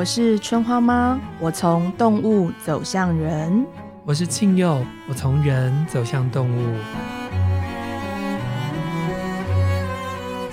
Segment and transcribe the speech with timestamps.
[0.00, 3.66] 我是春花妈，我从动物走向人。
[4.06, 6.74] 我是庆佑，我从人走向动物。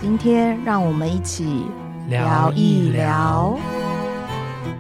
[0.02, 1.64] 今天让我们一起
[2.10, 3.58] 聊一聊。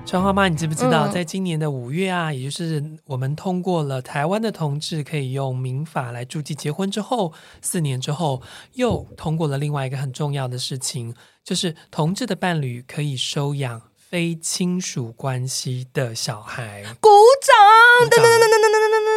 [0.05, 7.31] 春花妈，你知不知道，嗯、在今年的五月啊，也就是我们通过了台湾的同志可以用民法来注记结婚之后，
[7.61, 8.41] 四年之后，
[8.73, 16.81] 又通过了另外一个很重要的事情，就是同志的伴侣可以收养非亲属关系的小孩。
[17.01, 17.09] 鼓
[17.41, 18.09] 掌！
[18.09, 19.16] 噔噔噔噔噔噔噔噔噔。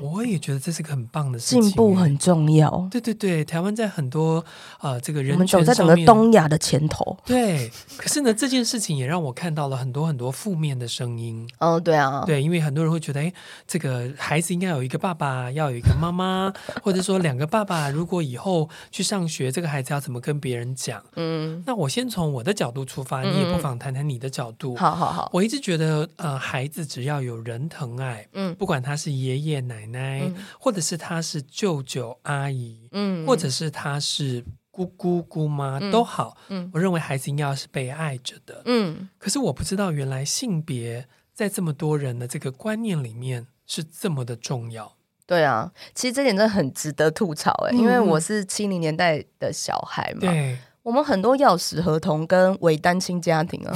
[0.00, 2.88] 我也觉得这是个很棒的事情，进步很重要。
[2.90, 4.44] 对对对，台湾在很多
[4.80, 7.16] 呃这个人权，我们走在整个东亚的前头。
[7.24, 11.48] 对，可是呢，这件事情也让我看到了很多很多负面的声音。
[11.58, 13.32] 哦，对啊，对，因为很多人会觉得，哎，
[13.66, 17.90] 这个孩子应该有一个爸爸，要有一个妈妈， 或者说两个爸爸。
[17.90, 21.02] 如果以后去上学，这个孩子要怎么跟别人讲？
[21.16, 24.76] 嗯，那我先从我的角度出发，你也不妨谈谈你的角度。
[24.76, 29.73] 好好好，我一直觉得，呃，孩子只要有人疼爱，嗯，不管他是爷爷奶。
[29.74, 39.08] 奶奶，嗯、或者是他是舅舅阿姨，嗯，或者是他是姑姑姑妈、嗯、都好，嗯，我认为孩子应该要是被爱着的，嗯。
[39.18, 44.94] 可是我不知道，原来性别在这么多人的这个观念里面是这么的重要。
[45.26, 53.72] 对啊，其实这点真的很值得吐槽哎，嗯、因为我是七零年代的小孩嘛，对，我们很多钥匙合同跟伪单亲家庭啊，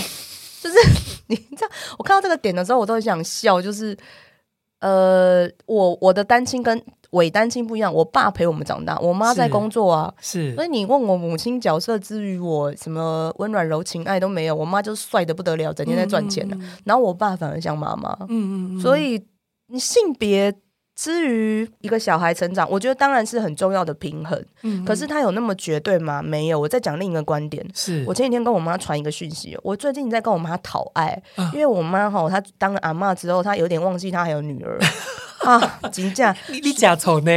[0.62, 0.76] 就是
[1.28, 1.68] 你知道，
[1.98, 3.96] 我看到这个点的时候，我都很想笑，就是。
[4.80, 19.24] 呃，我我的单亲跟伪单亲不一样，我爸陪我们长大，我妈在工作啊，是，所以你问我母亲角色之于我什么温暖柔情爱都没有，我妈就帅的不得了，整天在赚钱的，嗯嗯嗯，然后我爸反而像妈妈，嗯嗯嗯，所以
[19.68, 20.54] 你性别。
[20.98, 24.44] 至于一个小孩成长，我觉得当然是很重要的平衡。
[24.64, 26.20] 嗯，可是他有那么绝对吗？
[26.20, 26.58] 没有。
[26.58, 34.76] 我再讲另一个观点，是我前几天跟我妈传一个讯息，我最近在跟我妈讨爱，啊、因为我妈哈，她当了阿嬷之后，她有点忘记她还有女儿
[35.46, 36.36] 啊，真假？
[36.48, 37.30] 你你假丑呢？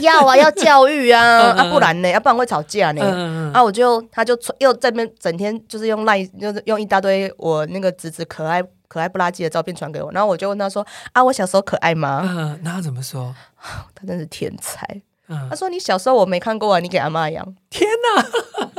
[0.00, 1.20] 要啊，要教育啊，
[1.58, 2.08] 啊不然呢？
[2.08, 3.02] 要不然会吵架呢？
[3.02, 8.62] 嗯、啊，我就她就又在那边整天就是用赖，就是用一大堆我那个侄子可爱。
[8.88, 13.34] 可爱不拉几的照片传给我，然后我就问他说：“啊，我小时候可爱吗？”嗯，那他怎么说？
[13.94, 14.84] 他真是天才。
[15.28, 18.22] 嗯，他说：“你小时候我没看过啊，你给阿妈养。”天哪，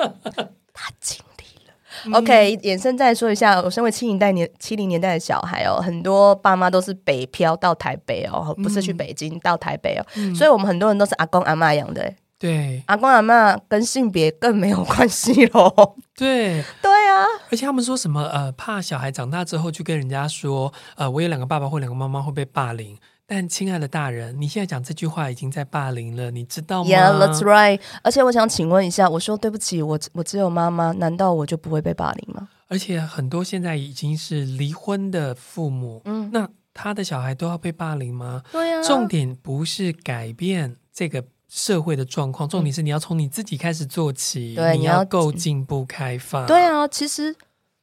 [0.74, 1.74] 他经历了。
[2.06, 12.12] 嗯、OK，延伸再说一下，我身为七零代年七零年代的小孩哦，很多爸妈都是北漂到台北哦，不是去北京、嗯、到台北哦，嗯、所以我们很多人都是阿公阿妈养的。
[12.40, 15.98] 对，阿公阿妈跟性别更没有关系喽。
[16.16, 22.98] 对，对啊，而且他们说什么呃，怕小孩长大之后去跟人家说，呃，我有两个爸爸或两个妈妈会被霸凌。
[23.28, 27.82] 但亲爱的大人，你现在讲这句话已经在霸凌了，你知道吗？Yeah, that's right。
[28.02, 32.48] 而且我想请问一下，我说对不起，我我只有妈妈，难道我就不会被霸凌吗？
[32.70, 38.42] 而且很多现在已经是离婚的父母，嗯，那他的小孩都要被霸凌吗？
[38.52, 38.82] 对啊。
[38.82, 41.26] 重点不是改变这个。
[41.50, 46.46] 社会的状况，重点是你要从你自己开始做起，对，你要够进步开放。
[46.46, 47.36] 对啊，其实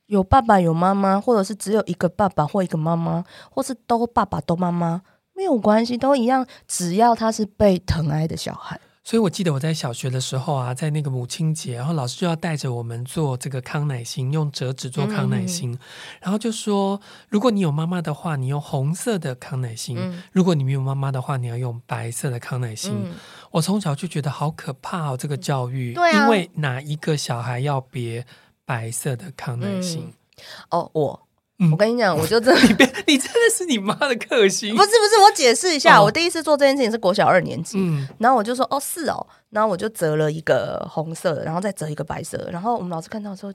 [0.06, 5.02] 有爸爸有妈妈，或者是只有一个爸爸或一个妈妈，或是都爸爸都妈妈，
[5.34, 8.80] 没有关系，都一样，只要他是被疼爱的小孩。
[9.06, 15.78] 所以，我记得我在小学的时候啊，在那个母亲节，然后老师就要带着我们做这个康乃馨，用折纸做康乃馨，
[16.20, 22.92] 然后就说，如果你有妈妈的话，你用红色的康乃馨；嗯、如果你没有妈妈的话，你要用白色的康乃馨。
[22.96, 23.14] 嗯、
[23.52, 28.26] 我从小就觉得好可怕哦，这个教育，对啊、因为哪一个小孩要别
[28.64, 30.02] 白色的康乃馨？
[30.02, 31.25] 嗯、哦，我。
[31.58, 34.76] 嗯、我跟你讲，我就真的， 你别，你真的是你妈的克星。
[34.76, 43.52] 不是不是，我解释一下，哦、我第一次做这件事情是国小二年级，嗯、然后我就说哦是哦，然后我就折了一个红色的，然后再折一个白色的，然后我们老师看到的时候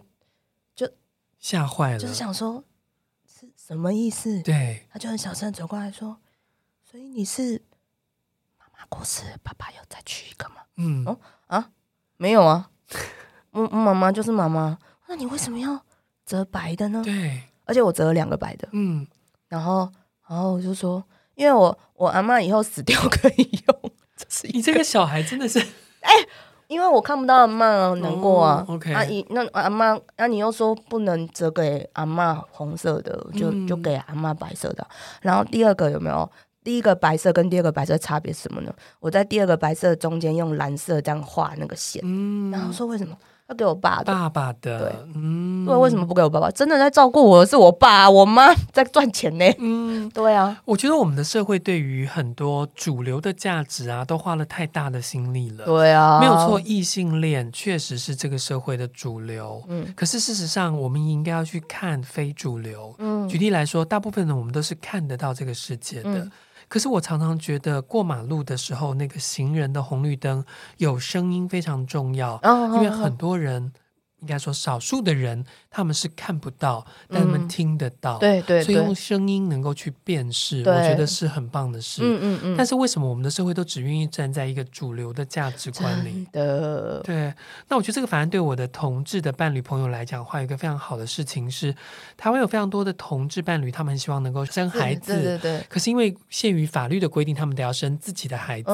[0.75, 0.89] 就
[1.39, 2.63] 吓坏了，就是想说
[3.27, 4.41] 是什么意思？
[4.41, 6.17] 对，他就很小声走过来说，
[6.89, 7.61] 所以你是
[8.57, 10.55] 妈妈过世，爸爸要再娶一个吗？
[10.77, 11.69] 嗯哦啊，
[12.17, 12.71] 没有啊，
[13.51, 15.85] 嗯妈妈就是妈妈，那你为什么要
[16.25, 17.03] 折白的呢？
[17.05, 17.43] 对。
[17.71, 19.07] 而且我折了两个白的，嗯，
[19.47, 19.89] 然后，
[20.27, 21.01] 然后我就说，
[21.35, 25.57] 因为我我阿嬷以后死掉可以用， 这是你这个小孩真的是，
[26.01, 26.11] 哎，
[26.67, 34.85] 因为我看不到阿嬷难过啊，哦，OK，阿姨，那阿嬷，那你又说不能折给阿嬷红色的，就就给阿嬷白色的。
[35.21, 36.29] 然后第二个有没有？
[36.63, 38.75] 第一个白色跟第二个白色差别是什么呢？
[38.99, 43.17] 我在第二个白色中间用蓝色这样画那个线，嗯，然后说为什么？
[43.51, 46.49] 要给我爸的，爸爸的，对，嗯，对，为什么不给我爸爸？
[46.51, 49.45] 真的在照顾我的是我爸，我妈在赚钱呢。
[49.59, 55.65] 嗯，对啊，我觉得我们的社会对于很多主流的价值啊，都花了太大的心力了。
[55.65, 59.61] 对啊，没有错，异性恋确实是这个社会的主流。
[59.67, 62.95] 嗯，可是事实上，我们应该要去看非主流。
[62.99, 66.09] 嗯，举例来说，大部分的我们都是看得到这个世界的。
[66.19, 66.31] 嗯
[66.71, 70.45] 可是我常常觉得过马路的时候，那个行人的红绿灯
[70.77, 72.39] 有声音非常重要，
[72.75, 73.73] 因为很多人。
[74.21, 82.01] 应该说，少数的人他们是看不到，但他们听得到，对对，所以用声音能够去辨识，我觉得是很棒的事。
[82.03, 82.55] 嗯嗯嗯。
[82.57, 86.27] 但是为什么我们的社会都只愿意站在一个主流的价值观里？
[86.31, 87.33] 的对。
[87.67, 91.75] 那我觉得这个反而对我的同志的伴侣朋友来讲的话，有一个非常好的事情是，
[92.15, 95.65] 台湾有非常多的同志伴侣，他们希望能够生孩子，对对对。
[95.67, 98.71] 可是因为限于法律的规定，他们得要生自己的孩子，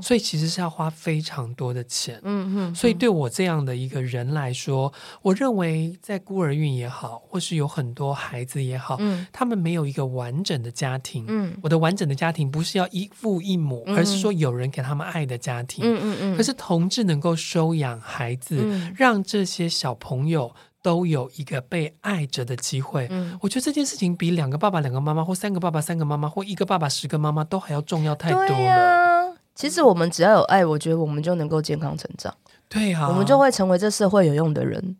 [0.00, 2.18] 所以其实是要花非常多的钱。
[2.22, 2.74] 嗯嗯。
[2.74, 4.85] 所以对我这样的一个人来说，
[5.22, 11.24] 我认为，在孤儿院也好，或是有很多孩子也好，嗯，他们没有一个完整的家庭。
[11.28, 15.84] 嗯，我的完整的家庭不是要一父一母，嗯，而是说有人给他们爱的家庭。
[15.84, 16.36] 嗯嗯嗯。
[16.36, 23.06] 可是同志能够收养孩子，嗯，让这些小朋友都有一个被爱着的机会。
[23.10, 29.30] 嗯，我觉得这件事情比两个爸爸、两个妈妈，或三个爸爸、三个妈妈，或一个爸爸、十个妈妈都还要重要太多了。
[29.30, 32.34] 啊，其实我们只要有爱，我觉得我们就能够健康成长。
[32.68, 34.96] 对啊，我们就会成为这社会有用的人。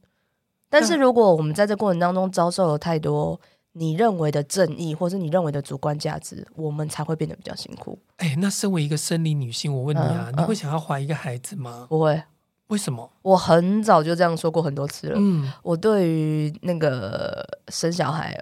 [0.68, 3.40] 但是，如果我们在这过程当中遭受了太多
[3.72, 7.98] 你认为的正义，或是你认为的主观价值，我们才会变得比较辛苦。
[8.16, 11.86] 哎，那身为一个生理女性，我问你啊，嗯、你会想要怀一个孩子吗？
[11.88, 12.22] 不会。
[12.68, 13.08] 为什么？
[13.22, 15.14] 我很早就这样说过很多次了。
[15.18, 18.36] 嗯，我对于那个生小孩，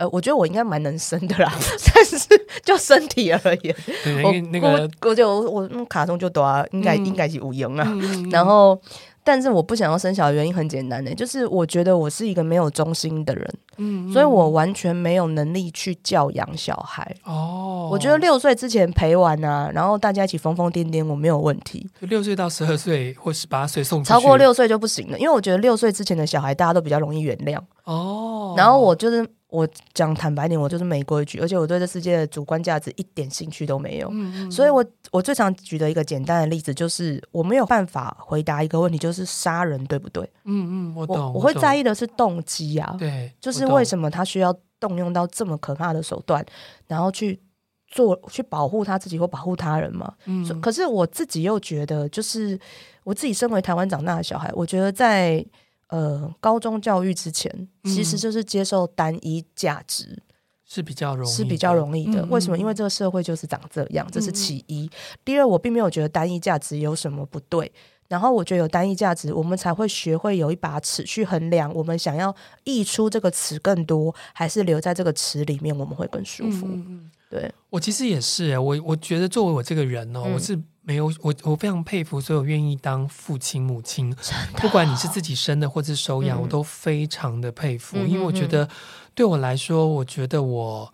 [0.00, 1.52] 呃，我觉得我应该蛮能生的啦，
[1.94, 2.16] 但是
[2.64, 3.76] 就身体而言，
[4.24, 8.80] 我那个我就我，卡通就多啊，应该、嗯、应该是无用啊，嗯、然后。
[9.22, 17.14] 但是我不想要生小孩的原因很简单的，就是我觉得我是一个没有忠心的人，嗯，所以我完全没有能力去教养小孩。
[17.24, 21.86] 哦，我觉得六岁之前陪玩啊，然后大家一起疯疯癫癫，我没有问题。
[22.00, 27.60] 六岁到十二岁或十八岁送，超过六岁就不行了，因为我觉得六岁之前的小孩大家都比较容易原谅。
[27.92, 29.28] 哦，然后我就是。
[29.52, 34.08] 我讲坦白点，我就是没规矩，而且我对这世界的主观价值一点兴趣都没有。
[34.12, 40.22] 嗯嗯，所以我我最常举的一个简单的例子就是，我没有办法回答一个问题，就是杀人对不对？
[40.44, 41.16] 嗯嗯，我懂。
[41.16, 46.46] 我，我会在意的是动机啊，对，就是为什么他需要动用到这么可怕的手段，
[46.86, 47.42] 然后去
[47.88, 50.14] 做去保护他自己或保护他人嘛。
[50.26, 52.56] 嗯，可是我自己又觉得，就是
[53.02, 55.44] 我自己身为台湾长大的小孩，我觉得在。
[55.90, 60.22] 呃，高中教育之前，其实就是接受单一价值、嗯、
[60.64, 62.22] 是比较容易，是比较容易的。
[62.22, 62.56] 嗯、为什么？
[62.56, 64.86] 因为这个社会就是长这样，这是其一。
[64.86, 64.90] 嗯、
[65.24, 67.72] 第二，我并没有觉得单一价值有什么不对。
[68.06, 76.66] 然后，我觉得有单一价值，我们才会学会有一把尺去衡量，我们想要溢出这个词更多，还是留在这个词里面，我们会更舒服。
[76.68, 80.56] 嗯、对，我其实也是，我我觉得作为我这个人呢、我是。
[80.90, 84.12] 没有我，我非常佩服所有愿意当父亲母亲，
[84.56, 87.96] 不管你是自己生的或是收养，嗯、我都非常的佩服。
[87.96, 88.68] 嗯、因为我觉得
[89.14, 90.92] 对我来说，我觉得我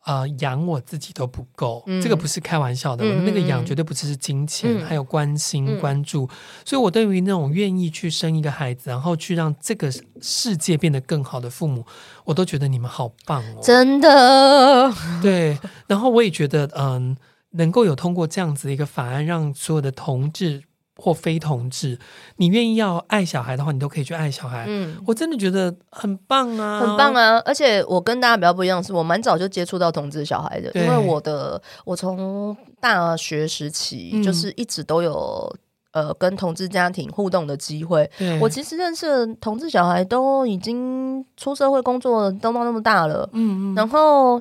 [0.00, 3.04] 啊、呃、养我自己都不够，嗯、这个不是开玩笑的。
[3.04, 6.28] 嗯、我那个养绝对不只是金钱，嗯、还有关心、嗯、关注。
[6.64, 9.88] 所以，我对于那种愿意去生一个孩子，然后去让这个
[10.20, 11.86] 世界变得更好的父母，
[12.24, 13.60] 我都觉得你们好棒哦！
[13.62, 14.92] 真的，
[15.22, 15.56] 对。
[15.86, 17.16] 然后我也觉得，嗯。
[17.56, 20.62] 能够有通过这样子一个法案，让所有的同志
[20.98, 21.98] 或非同志，
[22.36, 24.64] 你愿意要爱小孩的话，你都可以去爱小孩。
[24.66, 27.38] 嗯，我真的觉得很棒啊，很棒啊！
[27.44, 35.54] 而且我跟大家比较不一样，是我蛮早就接触到同志小孩的，因为我的我从大学时期就是一直都有、
[35.92, 38.10] 嗯、呃跟同志家庭互动的机会。
[38.40, 43.28] 我其实认识的同志小孩都已经出社会工作，都到那么大了。
[43.34, 44.40] 嗯嗯，然后。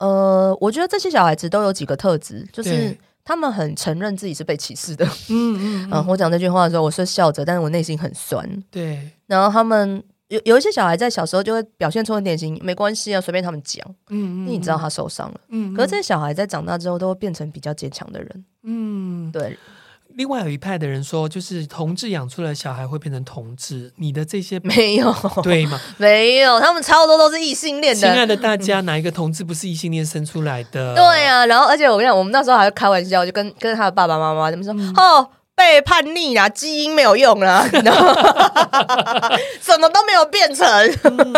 [0.00, 5.04] 呃，我觉得这些小孩子都有几个特质，就是他们很承认自己是被歧视的。
[5.28, 8.44] 嗯嗯， 嗯，我讲这句话的时候，我是笑着，但是我内心很酸。
[8.70, 13.86] 对，然后他们有有一些小孩在小时候就会表现出很典型，没关系啊，随便他们讲。
[14.08, 15.40] 嗯嗯，你知道他受伤了。
[15.50, 18.44] 嗯，可是这些小孩在长大之后都会变成比较坚强的人。
[18.62, 19.56] 嗯，对。
[20.16, 25.12] 另外有一派的人说，就是同志养出来的小孩会变成同志，你的这些 没有
[25.42, 25.80] 对吗？
[25.98, 28.00] 没有，他们超多都是异性恋的。
[28.00, 30.94] 亲爱的大家，哪一个同志不是异性恋生出来的？
[30.94, 35.28] 对呀、啊，然后而且我跟你讲，我们那时候还会开玩笑，就跟跟他的爸爸妈妈他们说，嗯、哦。
[35.60, 37.62] 被叛逆啦，基因没有用了，
[39.60, 40.66] 什么都没有变成。
[41.04, 41.34] 嗯、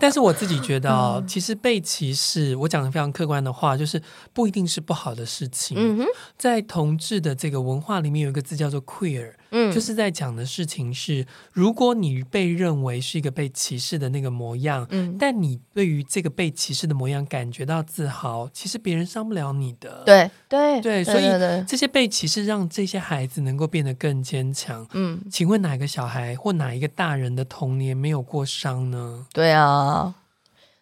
[0.00, 4.02] 但是我自己觉得哦， 嗯、其实被歧视，我讲的非常客观的话，就是
[4.32, 6.04] 不一定是不好的事情。
[6.36, 9.34] 在同志的这个文化里面，有一个字叫做 queer。
[9.52, 20.02] 嗯，就是在讲的事情是，如果你被认为是一个被歧视的那个模样，嗯，但你对于这个被歧视的模样感觉到自豪，其实别人伤不了你的。
[20.04, 21.24] 对对对，所以
[21.68, 24.86] 这些被歧视让这些孩子能够变得更坚强。
[24.92, 29.26] 嗯，请问哪个小孩或哪一个大人的童年没有过伤呢？
[29.32, 30.14] 对啊。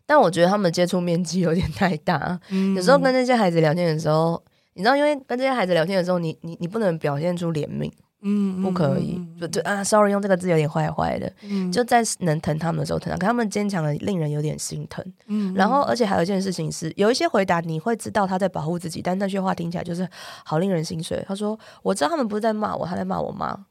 [0.07, 4.43] 但我觉得他们接触面积有点太大，嗯、有时候跟那些孩子聊天的时候，
[4.75, 7.89] 你知道，因为跟这些孩子聊天的时候，你你你不能表现出怜悯，
[8.23, 20.09] 嗯，不可以，就就啊，sorry，用这个字有点坏坏的，嗯，就在能疼他们的时候疼他，可他们坚强的令人有点心疼，嗯，然后而且还有一件事情是，有一些回答你会知道他在保护自己，但那句话听起来就是
[20.45, 21.25] 好令人心碎。
[21.27, 23.67] 他说：“我知道他们不是在骂我，他在骂我妈。”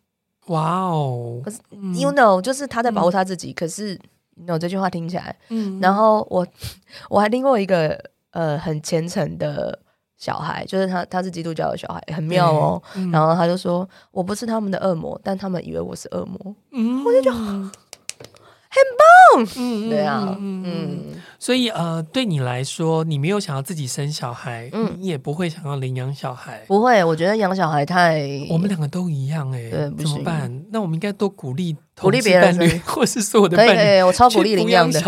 [0.47, 1.59] 哇哦，可是
[1.93, 3.99] you know，就是他在保护他自己，嗯、可是。
[4.47, 6.47] 有这句话听起来，嗯，然后我
[7.09, 8.01] 我还听过一个
[8.31, 9.77] 呃很虔诚的
[10.19, 12.81] 小孩，就是他他是基督教的小孩，很妙哦。
[12.95, 19.47] 嗯、然后他就说：“我不是他们的恶魔，但他们以为我是恶魔。”嗯，我就觉得很棒。
[19.57, 20.63] 嗯，对啊，嗯。
[20.65, 20.99] 嗯
[21.39, 27.01] 所以呃，对你来说，你没有想要自己生小孩，嗯，你也不会想要领养小孩，不会。
[27.01, 28.19] 我觉得养小孩太……
[28.49, 30.65] 我们两个都一样哎，对，怎么办？
[30.69, 34.99] 那我们应该多鼓励鼓励别人，或是说我的伴侣，可以可以，我超鼓励领养的，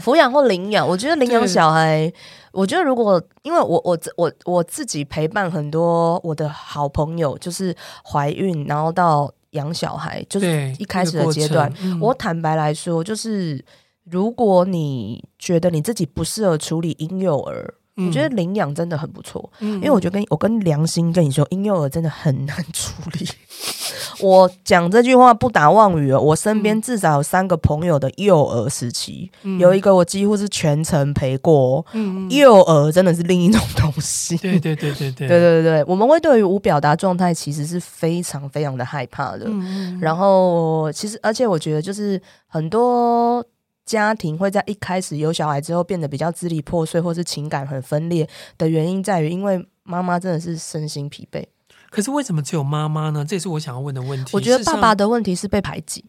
[0.00, 0.86] 抚养或领养。
[0.86, 2.14] 我觉得领养小孩，对
[2.52, 13.64] 我觉得如果因为我我我我自己陪伴很多我的好朋友，就是怀孕然后到养小孩，就是一开始的阶段，嗯、我坦白来说，就是。
[14.04, 23.28] 如果你觉得你自己不适合处理婴幼儿，嗯、我觉得领养真的很不错，嗯、因为我觉得跟我跟良心跟你说，婴幼儿真的很难处理。
[24.20, 31.84] 我讲这句话不打妄语哦，我身边至少有三个朋友的幼儿时期，嗯、有一个我几乎是全程陪过。
[31.92, 34.36] 嗯、幼儿真的是另一种东西。
[34.38, 39.44] 对对对对 对对对对，我们会对于无表达状态其实是非常非常的害怕的。
[39.46, 43.44] 嗯、然后其实，而且我觉得就是很多。
[43.84, 51.44] 家庭会在一开始有小孩之后变得比较支离破碎，或是情感很分裂的原因在于，因为妈妈真的是身心疲惫。
[51.90, 53.24] 可是为什么只有妈妈呢？
[53.28, 54.30] 这也是我想要问的问题。
[54.32, 56.04] 我觉得爸爸的问题是被排挤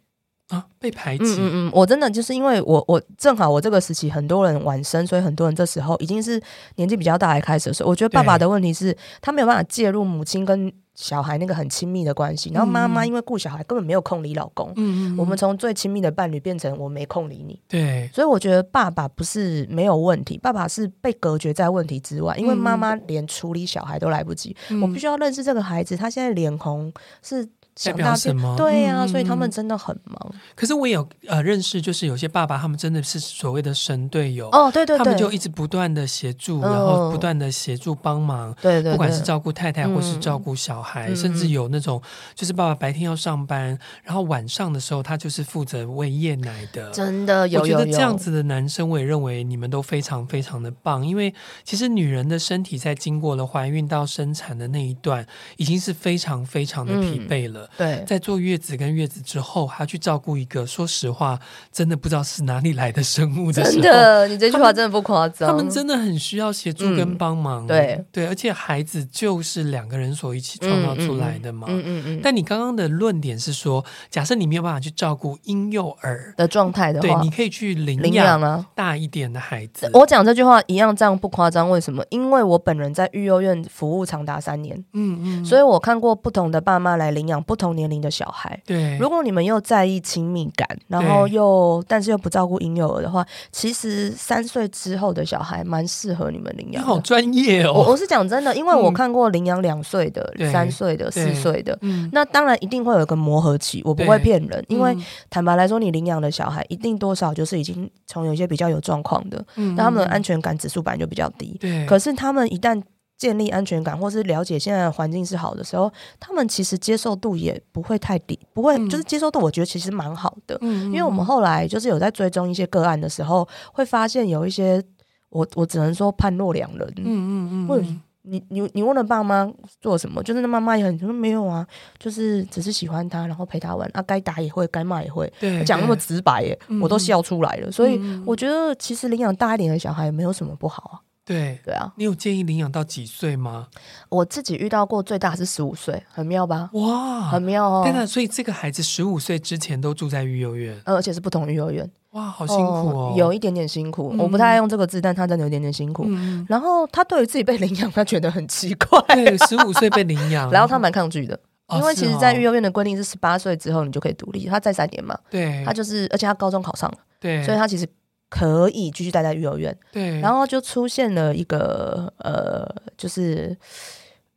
[0.50, 1.24] 啊，被排挤。
[1.24, 6.40] 嗯嗯嗯，我真的就是因为我我正好我这个时期很多人晚生，所以很多人这时候已经是
[6.76, 10.72] 年纪比较大来开始的时候，我觉得爸爸的问题是他没有办法介入母亲跟。
[11.02, 14.72] 小孩那个很亲密的关系，然后妈妈因为顾小孩根本没有空理老公。
[14.76, 17.60] 嗯，我们从最亲密的伴侣变成我没空理你。
[17.68, 24.56] 对，所以我觉得爸爸不是没有问题，爸爸是被隔绝在问题之外，因为妈妈连处理小孩都来不及。
[24.70, 26.94] 嗯，我必须要认识这个孩子，他现在脸红
[27.24, 27.50] 是。
[27.84, 28.56] 代表什么？
[28.58, 30.34] 对呀、啊，嗯、所以他们真的很忙。
[30.56, 42.02] 可是我也有呃认识，就是有些爸爸，他们真的是所谓的神队友哦，对对对，他们就一直不断的协助，哦、然后不断的协助帮忙，对，对对，不管是照顾太太或是照顾小孩，嗯、甚至有那种
[42.36, 47.78] 就是爸爸白天要上班，然后晚上的时候他就是负责喂夜奶的，真的有，有，有。
[47.78, 55.26] 我觉得这样子的男生，我也认为你们都非常非常的棒，因为其实女人的身体在经过了怀孕到生产的那一段，
[55.58, 58.42] 已经是非常非常的疲惫了，嗯、对，在坐。
[58.42, 61.40] 月子跟月子之后，还要去照顾一个，说实话，
[61.72, 63.84] 真的不知道是哪里来的生物的时候。
[63.84, 65.48] 真的，你这句话真的不夸张。
[65.48, 67.64] 他们真的很需要协助跟帮忙。
[67.66, 71.68] 嗯、对对，而且孩子就是两个人所一起创造出来的嘛。
[71.70, 71.86] 嗯嗯嗯。
[71.86, 79.88] 嗯嗯嗯，但你刚刚的论点是说，假设你没有办法去照顾婴幼儿的状态的话，对，你可以去领养啊，大一点的孩子。
[79.94, 81.70] 我讲这句话一样，这样不夸张。
[81.70, 82.04] 为什么？
[82.10, 84.76] 因为我本人在育幼院服务长达三年。
[84.94, 85.46] 嗯嗯。
[85.46, 88.58] 所以我看过不同的爸妈来领养不同年龄的小孩。
[88.66, 96.82] 对，如果你们又在意亲密感，然后又但是又不照顾婴幼儿的话，其实三岁之后的小孩蛮适合你们领养。
[96.82, 97.74] 你好专业哦！
[97.74, 104.64] 我我是讲真的，因为我看过领养两岁的、嗯、三岁的、四岁的，嗯、那当然一定会有一个磨合期，我不会骗人。
[104.70, 104.96] 因为
[105.30, 111.58] 坦白来说，你领养的小孩一定多少就是已经从有些比较有状况的，嗯、那他们的安全感指数本来就比较低。
[111.60, 112.82] 对，可是他们一旦
[113.22, 120.58] 建立安全感，或是了解现在的环境是好的时候，他们其实接受度也不会太低，不会、嗯、就是接受度，我觉得其实蛮好的。
[120.62, 124.84] 嗯，因为我们后来就是有在追踪一些个案的时候，会发现有一些
[125.30, 126.94] 我我只能说判若两人。
[126.98, 127.86] 嗯嗯嗯，或者
[128.24, 129.48] 你你你问了爸妈
[129.80, 131.64] 做什么，就是那妈妈也很说没有啊，
[132.00, 137.68] 就是只是喜欢他，然后陪他玩啊，该打也会，该骂也会，对，讲那么直白耶，嗯、我都笑出来了。
[137.68, 140.98] 嗯、所以我觉得其实领养大一点的小孩也没有什么不好啊。
[141.32, 143.68] 对对啊，你有建议领养到几岁吗？
[144.10, 146.70] 我自己遇到过最大是十五岁，很妙吧？
[146.74, 147.84] 哇，很妙哦！
[147.84, 151.90] 对的，所以这个孩子十五岁之前都住在育幼院，而且是不同育幼院。
[152.12, 154.14] 哇，好辛苦哦，有一点点辛苦。
[154.20, 156.06] 我不太爱用这个字，但他真的有点点辛苦。
[156.50, 159.02] 然后他对于自己被领养，他觉得很奇怪。
[159.16, 161.40] 对，十五岁被领养， 然后他蛮抗拒的。
[161.74, 165.18] 因为其实，在育幼院的规定是十八岁之后你就可以独立，他再三年嘛。
[165.30, 167.88] 对，他就是，而且他高中考上了，对，所以他其实
[168.32, 169.78] 可以继续待在育幼院。
[169.92, 173.56] 对，然后就出现了一个呃，就是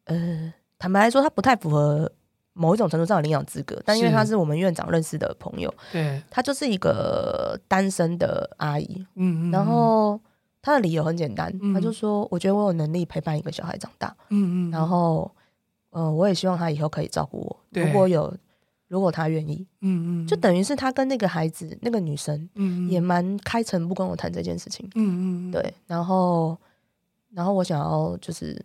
[0.07, 2.11] 呃，坦白来说，他不太符合
[2.53, 10.21] 某一种程度上的领养资格，但因为他是我们院长认识的朋友，对，他就是一个单身的阿姨，嗯嗯，然后
[10.61, 15.31] 他的理由很简单，他就说，我觉得我有能力陪伴一个小孩长大，嗯嗯，然后。
[15.97, 17.57] 呃，我也希望他以后可以照顾我。
[17.71, 18.37] 如果有，
[18.95, 25.75] 如果他愿意，嗯嗯，就等于是他跟那个孩子，那个女生，嗯，也蛮开诚不跟我谈这件事情，嗯嗯，对。
[25.89, 26.57] 然后，
[27.33, 28.57] 然后我想要就是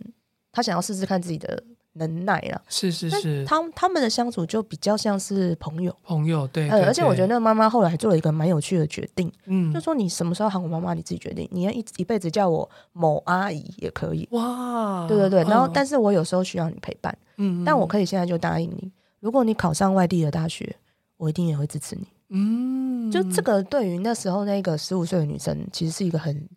[0.52, 3.44] 他想要试试看自己的能耐啦，是是是。
[3.44, 6.70] 他他们的相处就比较像是朋友，朋友对。
[6.70, 11.50] 呃，而且我觉得那个妈妈后来还做了一个蛮有趣的决定，嗯，就说你什么时候喊我妈妈，你自己决定。
[11.52, 14.28] 你要一一辈子叫我某阿姨也可以。
[14.32, 15.44] 哇，对对对。
[15.46, 17.18] 然后，但是我有时候需要你陪伴。
[17.42, 20.76] 嗯，但我可以现在就答应你，如果你考上外地的大学，
[21.18, 22.08] 我一定也会支持你。
[22.30, 26.48] 嗯，就这个对于那时候那个十五岁的女生，其实是一个很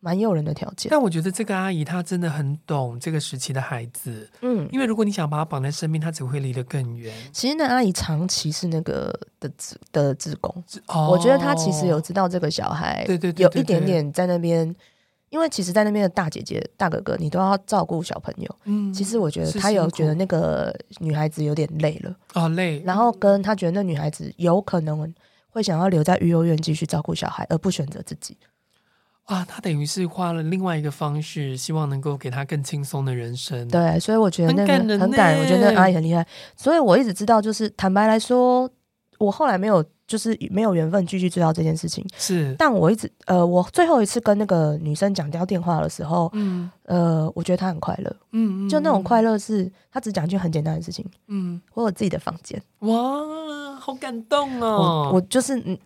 [0.00, 0.88] 蛮诱人的条件。
[0.90, 7.14] 但我觉得这个阿姨她真的很懂这个时期的孩子，嗯，因为如果你想把她绑在身边，她只会离得更远。
[7.32, 14.74] 其实那阿姨长期是那个的志的职工，哦，我觉得她其实有知道这个小孩，对对对，有一点点在那边。
[15.30, 18.56] 因为其实，在那边的大姐姐、大哥哥，你都要照顾小朋友。
[18.64, 22.82] 嗯，其实我觉得他有觉得那个女孩子有点累了啊，累。
[22.86, 25.14] 然后跟他觉得那女孩子有可能
[25.50, 28.36] 会想要留在育幼院继续照顾小孩，而不选择自己。
[29.24, 33.68] 啊，他等于是花了另外一个方式，希望能够给他更轻松的人生。
[33.68, 35.38] 对，所以我觉得那个很感人，很感。
[35.38, 36.26] 我觉得那个阿姨很厉害。
[36.56, 38.66] 所以我一直知道，就是坦白来说，
[39.18, 39.84] 我后来没有。
[40.08, 42.56] 就是没有缘分继续知道这件事情，是。
[42.58, 55.76] 但我一直呃，我最后一次跟那个女生讲掉电话的时候，嗯，呃，我觉得她很快乐，嗯，就那种快乐是她只讲一句很简单的事情，嗯，我有自己的房间，哇，好感动哦，我，我就是嗯。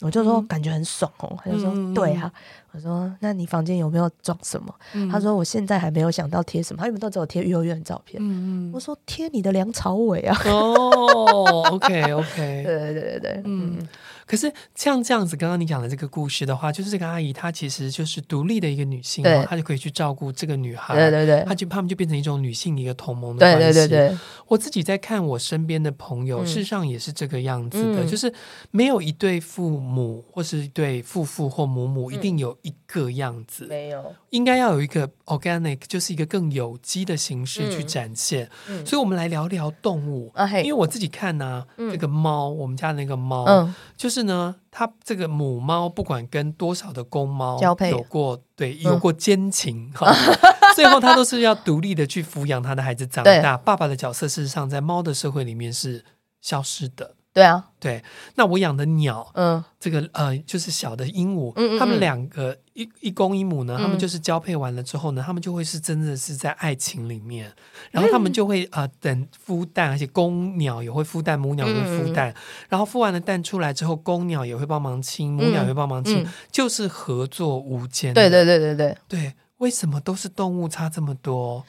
[0.00, 2.30] 我就说感觉很爽哦，嗯、他就说、嗯、对啊，
[2.72, 4.74] 我说那你房间有没有装什么？
[4.92, 8.22] 嗯、他说我现在还没有想到贴什么，他原本都只有贴育幼院的照片。
[8.22, 10.36] 嗯嗯，我说贴你的梁朝伟啊。
[10.44, 13.78] 哦，OK OK，对对对对对，嗯。
[14.26, 19.44] 嗯可是像这样子，刚刚你讲的这个故事的话，就是这个阿姨她其实就是独立的一个女性，对。
[19.44, 21.10] 她就可以去照顾这个女孩，对。
[21.12, 23.78] 对对，她就他们就变成一种女性的一个同盟的关系。
[23.78, 23.88] 对对。
[23.88, 28.32] 对对，我自己在看我身边的朋友，嗯、事实上也是这个样子的，嗯、就是
[28.72, 38.50] 没有一对父母或是一对父父或母母一定有一个样子，嗯、没有，应该要有一个 organic，就是一个更有机的形式去展现。
[38.68, 44.15] 嗯、所以，我们来聊聊动物，啊、因为我自己看呢、这个猫，我们家的那个猫，嗯、就是。
[44.16, 50.10] 是呢，它这个母猫不管跟多少的公猫交配有过，对，有过奸情，哈、
[50.74, 53.58] 最后它都是要独立的去抚养它的孩子长大。
[53.58, 56.02] 爸爸的角色事实上在猫的社会里面是
[56.40, 57.15] 消失的。
[57.36, 58.02] 对啊，对。
[58.36, 67.52] 那我养的鸟，嗯，这个呃，就是小的鹦鹉，嗯嗯嗯，他们两个一一公一母呢，他们就是交配完了之后呢，他们就会是真的是在爱情里面，
[67.90, 72.34] 然后他们就会呃等孵蛋，而且公鸟也会孵蛋，母鸟也会孵蛋，
[72.70, 78.14] 然后孵完了蛋出来之后，公鸟也会帮忙亲，母鸟也会帮忙亲，就是合作无间。
[78.14, 81.62] 对对对对对对，为什么都是动物差这么多？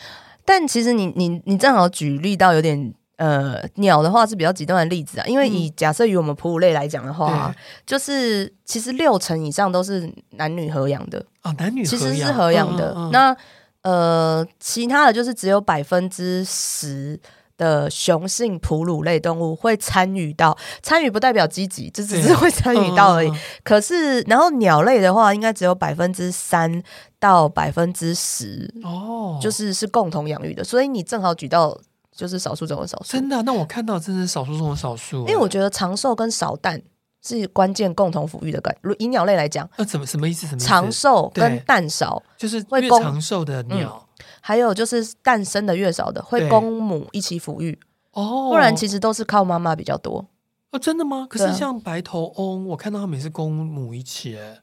[0.45, 2.93] 但其实你你你正好举例到有点。
[3.17, 12.91] 呃，鸟的话是比较极端的例子啊，因为以假设以我们哺乳类来讲的话，嗯、就是其实六成以上都是男女合养的哦，男女其实是合养的。
[12.91, 13.37] 嗯嗯嗯、那
[13.81, 17.19] 呃，其他的就是只有百分之十
[17.57, 23.31] 的雄性哺乳类动物会参与到，参与不代表积极，就只是会参与到而已。
[23.63, 26.83] 可是，然后鸟类的话，应该只有百分之三
[27.19, 30.63] 到百分之十哦，就是是共同养育的。
[30.63, 31.75] 所以你正好举到。
[32.17, 33.43] 就是少数中的少数，真的？
[33.43, 35.19] 那我看到真的是少数中的少数。
[35.19, 36.81] 因为我觉得长寿跟少蛋
[37.23, 38.75] 是关键共同抚育的感。
[38.81, 40.47] 如以鸟类来讲，那怎么什么意思？
[40.47, 40.59] 什么？
[40.59, 47.79] 长寿跟蛋少，就是越长寿的鸟，嗯，还有就是蛋生的越少的，会公母一起抚育。
[48.13, 50.25] 哦，不然其实都是靠妈妈比较多。
[50.71, 51.27] 哦，真的吗？
[51.29, 54.35] 可是像白头翁，我看到他们也是公母一起。
[54.35, 54.59] 哎，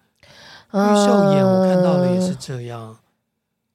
[0.72, 2.98] 嗯，玉秀妍，我看到的也是这样。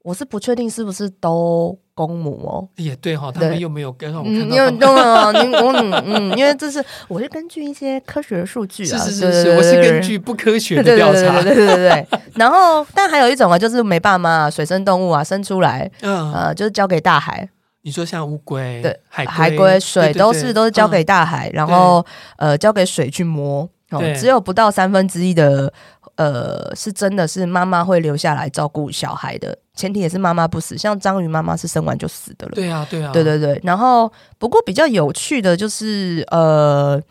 [0.04, 4.56] 我是不确定是不是都公母哦，也对哈，他们又没有跟上我看到。
[4.56, 5.74] 因为懂了，你我
[6.06, 12.08] 嗯，因为这是我是根据一些科学的数据啊，是是是，我是根据不科学的调查，对对对对。
[12.36, 17.50] 然后，但还有一种啊，就是没爸妈，水生动物啊，生出来，嗯呃，就是交给大海。
[17.82, 22.06] 你说像乌龟，对，海海龟，水都是都是交给大海，然后
[22.38, 23.70] 呃，交给水去摸。
[23.92, 25.74] 哦，只有不到三分之一的，
[26.20, 30.78] 呃，是真的是妈妈会留下来照顾小孩的，前提也是妈妈不死。
[30.78, 32.52] 像章鱼妈妈是生完就死的了。
[32.56, 33.58] 对啊，对啊，对对对。
[33.64, 37.02] 然后，不过比较有趣的就是，呃，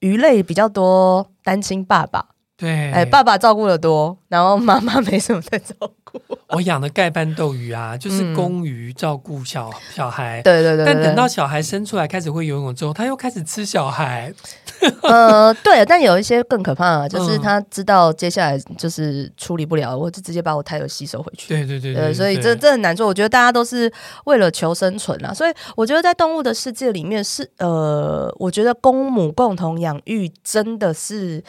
[0.00, 2.24] 鱼类比较多单亲爸爸。
[2.58, 6.20] 对，哎，爸爸照顾的多，然后妈妈没什么在照顾。
[6.48, 10.42] 我养的盖斑斗鱼啊，就是公鱼照顾小、嗯、小孩。
[10.42, 10.86] 对对对，对。
[10.86, 14.32] 但等到小孩生出来开始会游泳之后，他又开始吃小孩。
[15.04, 21.48] 呃，对，但有一些更可怕的，就是他知道接下来就是处理不了，我就直接把我胎儿吸收回去。
[21.48, 22.14] 对对对对，对。
[22.14, 23.06] 所以这这很难做。
[23.06, 23.92] 我觉得大家都是
[24.24, 31.44] 为了求生存啊，所以我觉得在动物的世界里面是呃，我觉得公母共同养育真的是。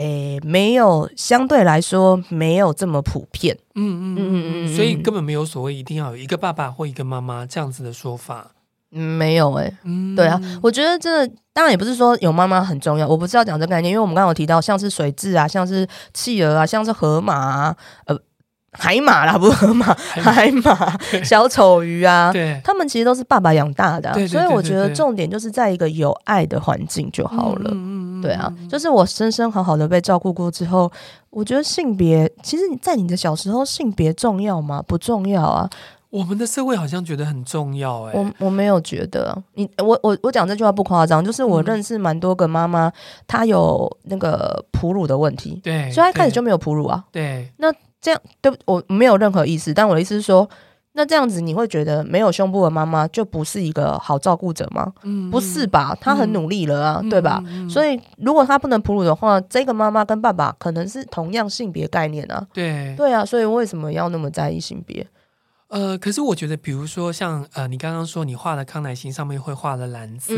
[0.00, 3.56] 诶，没有，相对来说没有这么普遍。
[3.74, 8.52] 嗯嗯嗯嗯，所以根本没有所谓一定要有一个爸爸或一个妈妈这样子的说法。
[8.92, 18.18] 嗯，没有诶，嗯，对啊，我觉得这当然也不是说有妈妈很重要，我不是要讲这个概念，因为我们刚刚有提到像是水蛭啊，像是企鹅啊，像是河马啊，呃。
[18.72, 27.70] 海马啦，不是河马，海马、小丑鱼啊，对，他们其实都是爸爸养大的，所以我觉得重点就是在一个有爱的环境就好了。
[27.72, 30.90] 嗯嗯对啊，就是我生生好好的被照顾过之后，
[31.30, 34.80] 我觉得性别，其实你，在你的小时候，性别重要吗？
[34.86, 35.68] 不重要啊。
[36.10, 39.36] 我们的社会好像觉得很重要，欸，哎，我我没有觉得。
[39.54, 42.92] 你我我我讲这句话不夸张，就是我认识蛮多个妈妈，
[43.26, 47.02] 她有那个哺乳的问题，对，所以她一开始就没有哺乳啊。
[47.10, 47.72] 对，那。
[48.00, 50.48] 这样对我没有任何意思，但我的意思是说，
[50.92, 54.92] 那这样子你会觉得没有胸部的妈妈就不是一个好照顾者吗？
[55.02, 55.96] 嗯，不是吧？
[56.00, 57.40] 她很努力了啊，嗯、对吧？
[57.46, 62.46] 嗯嗯、所以如果她不能哺乳的话，这个妈妈跟爸爸可能是同样性别概念啊。
[62.52, 65.06] 对，对啊，所以为什么要那么在意性别？
[65.68, 70.34] 呃，可是我觉得，比如说像呃，你刚刚说你画的康乃馨上面会画的蓝色，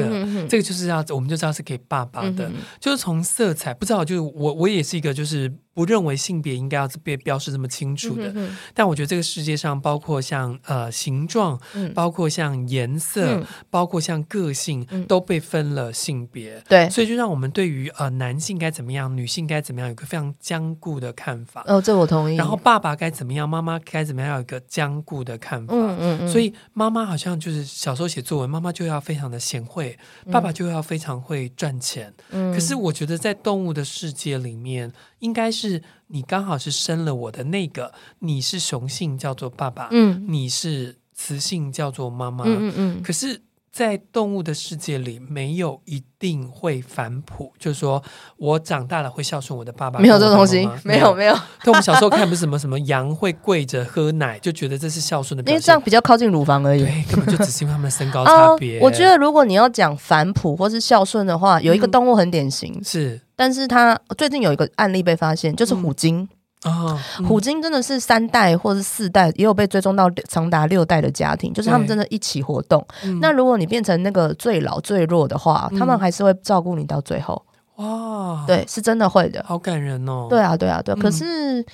[0.47, 5.51] 这个就是要我们就知道是给爸爸的，嗯、就是从色彩不知道，就是我我也是一个就是。
[5.75, 8.35] 不认为性别应该要被标示这么清楚的，
[8.75, 16.63] 但我觉得这个世界上，包括像呃形状，嗯、包括像颜色，嗯、包括像个性，嗯、都被分了性别。
[16.69, 21.65] 对，所以就让我们对于呃男性该怎么样，女性该怎么样，有个非常坚固的看法。
[21.67, 22.37] 哦，这我同意。
[22.37, 25.73] 然后爸爸该怎么样，妈妈该怎么样，有一个坚固的看法。
[25.75, 29.99] 嗯嗯，嗯所以妈妈好像就是小时候写作文，妈妈就要非常的贤惠，
[30.31, 32.13] 爸爸就要非常会赚钱。
[32.31, 32.53] 嗯。
[32.53, 34.93] 可是我觉得在动物的世界里面。
[35.23, 35.62] 应该是
[36.09, 43.03] 你刚好是生了我的那个，你是雄性叫做爸爸，嗯，你是雌性叫做妈妈，嗯嗯嗯。
[43.03, 43.41] 可是，
[43.73, 48.03] 在动物的世界里，没有一定会反哺，就是说
[48.37, 51.35] 我长大了会孝顺我的爸爸，没有这个东西，没有没有。
[51.65, 58.79] 但我们小时候看不是什么什么羊会跪着喝奶，就觉得这是孝顺的因为这样比较靠近乳房而已，对，根本就只是因为他们的身高 差别。
[58.81, 63.19] 我觉得如果你要讲反哺或是孝顺的话，有一个动物很典型是。
[63.43, 66.29] 但是他最近有一个案例被发现，就是虎鲸
[66.63, 72.87] 啊，嗯、虎鲸真的是三代或者四代，也有被追踪到长达六代的家庭，就是他们真的一起活动。
[73.03, 77.45] 嗯、那如果你变成那个最老最弱的话，嗯、他们还是会照顾你到最后。
[77.79, 80.29] 哇，对，是真的会的，好感人哦。
[80.31, 80.95] 对啊，对啊，对。
[80.95, 81.67] 嗯、可是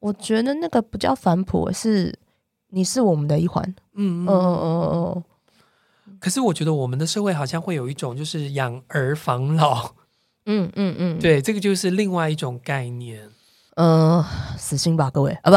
[0.00, 2.14] 我觉得那个不叫反哺，是
[2.68, 3.64] 你是我们的一环。
[3.94, 5.24] 嗯嗯嗯嗯嗯。
[6.20, 9.92] 可是我觉得我们的社会好像会有一种就是养儿防老。
[10.46, 13.20] 嗯嗯嗯，对，这个就是另外一种概念。
[13.76, 14.26] 嗯、呃，
[14.56, 15.50] 死心吧，各位啊！
[15.50, 15.56] 不，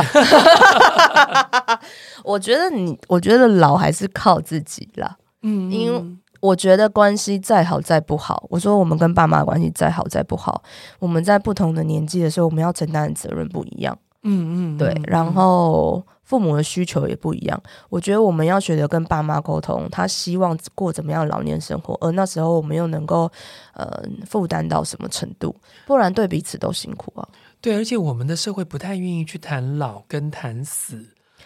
[2.31, 5.17] 我觉得你，我觉得老还是靠自己啦。
[5.43, 6.03] 嗯，因为
[6.39, 10.63] 我觉得关系再好再不好，我说我们跟爸妈关系再好再不好，
[10.99, 13.97] 我们在不同的年纪的时候，我们要承担的责任不一样。
[14.23, 16.03] 嗯嗯，对，然后。
[16.27, 23.31] 父母的需求也不一样，我觉得我们要学着跟爸妈沟通，他希望过怎么样的老年生活，而那时候我们又能够
[23.73, 27.25] 呃负担到什么程度，不然对彼此都辛苦啊。
[27.61, 31.01] 对，而且我们的社会不太愿意去谈老跟谈死，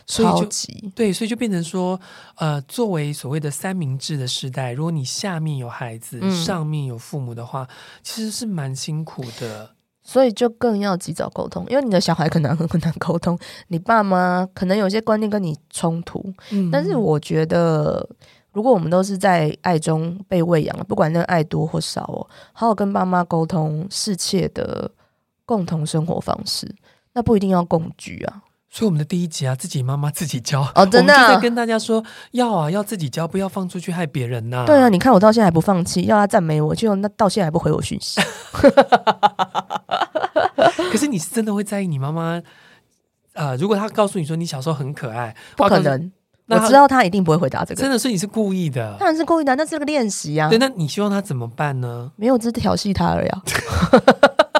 [0.08, 0.50] 所以就
[0.96, 2.00] 对，所以就变成说，
[2.38, 7.68] 呃，作为所谓的三明治的时代，如果你下面有孩子，嗯、上面有父母的话，
[8.02, 9.76] 其实是蛮辛苦的。
[10.04, 13.38] 所以就更要及早沟通，因为你的小孩可能很难沟通，
[13.68, 16.34] 你爸妈可能有些观念跟你冲突。
[16.52, 18.08] 嗯，但是我觉得，
[18.52, 24.90] 如果我们都是在爱中被喂养，不管那爱多或少哦，好好跟爸妈沟通，适切的
[25.46, 26.74] 共同生活方式，
[27.14, 28.42] 那不一定要共居啊。
[28.74, 34.66] 所以我们的第一集啊，自己妈妈自己教哦，真的、啊、我们就在跟大家说，要啊，要自己教，不要放出去害别人呐、啊。
[34.66, 38.22] 对啊，你看我到现在还不放弃，要他赞美我，就那到现在还不回我讯息。
[40.90, 42.42] 可是你是真的会在意你妈妈？
[43.34, 46.12] 呃，如果她告诉你说你小时候很可爱，不可能。
[46.48, 50.50] 我知道他一定不会回答这个，真的是你是故意的，当然是故意的，那是个练习啊。
[50.50, 52.12] 对，那你希望他怎么办呢？
[52.18, 53.30] 没有，只是调戏他而已。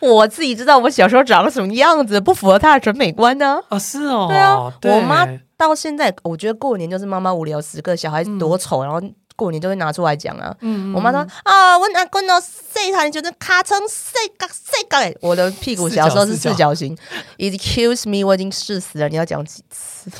[0.00, 3.60] 我自己知道我小时候长得什么样子，不符合他的审美观呢？
[3.68, 9.00] 啊，是哦，对啊，对我妈到现在，我觉得过年就是妈妈无聊时刻，小孩子多丑，嗯、然后。
[9.38, 16.96] 过年就会拿出来讲啊，嗯、我妈说啊，我阿公哦，细汉就是卡成细角细角诶，我的屁股小时候是四角形。
[17.36, 20.10] Excuse me，我已经试死了，你要讲几次？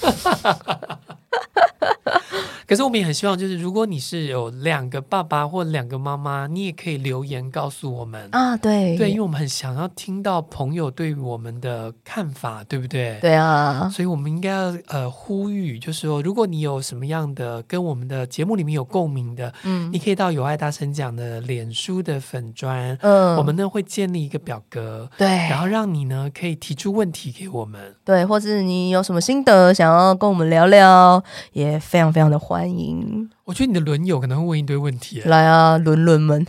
[2.67, 8.29] 可是我们也很希望，就是如果你是有两个爸爸或两个妈妈，你也可以留言告诉我们。
[8.33, 8.57] 啊。
[8.57, 8.97] 对。
[8.97, 13.19] 对，因为我们很想要听到朋友对于我们的看法，对不对？
[13.21, 33.29] 对啊，所以我们应该要呃呼吁，就是说，如果你有什么样的跟我们的节目里面有共鸣的，嗯，你可以到有爱大声讲的脸书的粉砖，嗯，我们呢会建立一个表格，对，然后让你呢可以提出问题给我们，对，或是你有什么心得想要跟我们聊聊，也非常非常的欢迎。
[33.45, 36.45] 我觉得你的轮友可能会问一堆问题，来啊，轮轮们，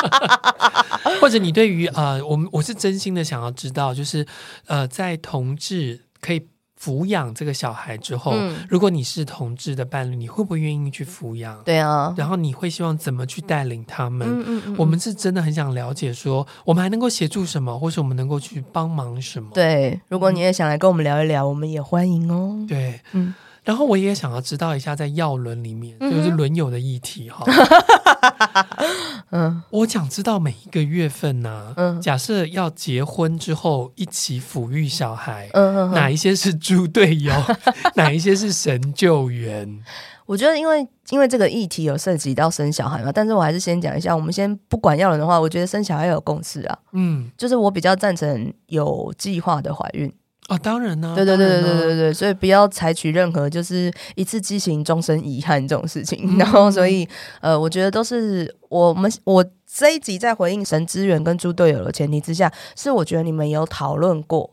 [1.20, 4.26] 或者你对于呃，我们我是真心的想要知道，就是
[4.66, 11.62] 呃，在同志可以抚养这个小孩之后，嗯、如果你是同志的伴侣，你会不会愿意去抚养？
[11.64, 14.26] 对啊，然后你会希望怎么去带领他们？
[14.28, 19.50] 嗯嗯嗯、我们是真的很想了解，说我们还能够协助什么，或是我们能够去帮忙什么？
[19.54, 22.64] 对，如果你也想来跟我们聊一聊，嗯、我们也欢迎哦。
[22.68, 23.34] 对，嗯。
[23.62, 27.44] 然后我也想要知道一下，在药轮里面，嗯、就是轮友的议题哈。
[29.30, 35.48] 嗯，我想知道每一个月份呢、啊，嗯，假设要结婚之后一起抚育小孩，
[35.92, 37.32] 哪一些是猪队友，
[37.94, 39.80] 哪一些是神救援？
[40.26, 50.12] 我觉得，因为因为这个议题有涉及到生小孩嘛，但是我还是先讲一下，我们先不管药轮的话，我觉得生小孩要有共识啊，嗯，就是我比较赞成有计划的怀孕。
[50.50, 56.18] 啊、哦，当然呢、啊，对对对对对对对，所以不要采取任何就是一次激情终身遗憾这种事情。
[56.24, 57.08] 嗯、 然后，所以
[57.40, 64.50] 呃，我觉得都是我们我这一集在回应神支援跟猪队友的前提之下，是我觉得你们有讨论过，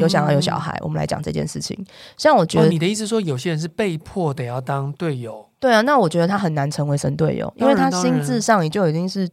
[0.00, 1.78] 有想要有小孩，嗯、我们来讲这件事情。
[2.16, 9.28] 像我觉得、哦、你的意思说，有些人是被迫得要当队友，对啊，那我觉得他很难成为神队友，因为他心智上也就已经是。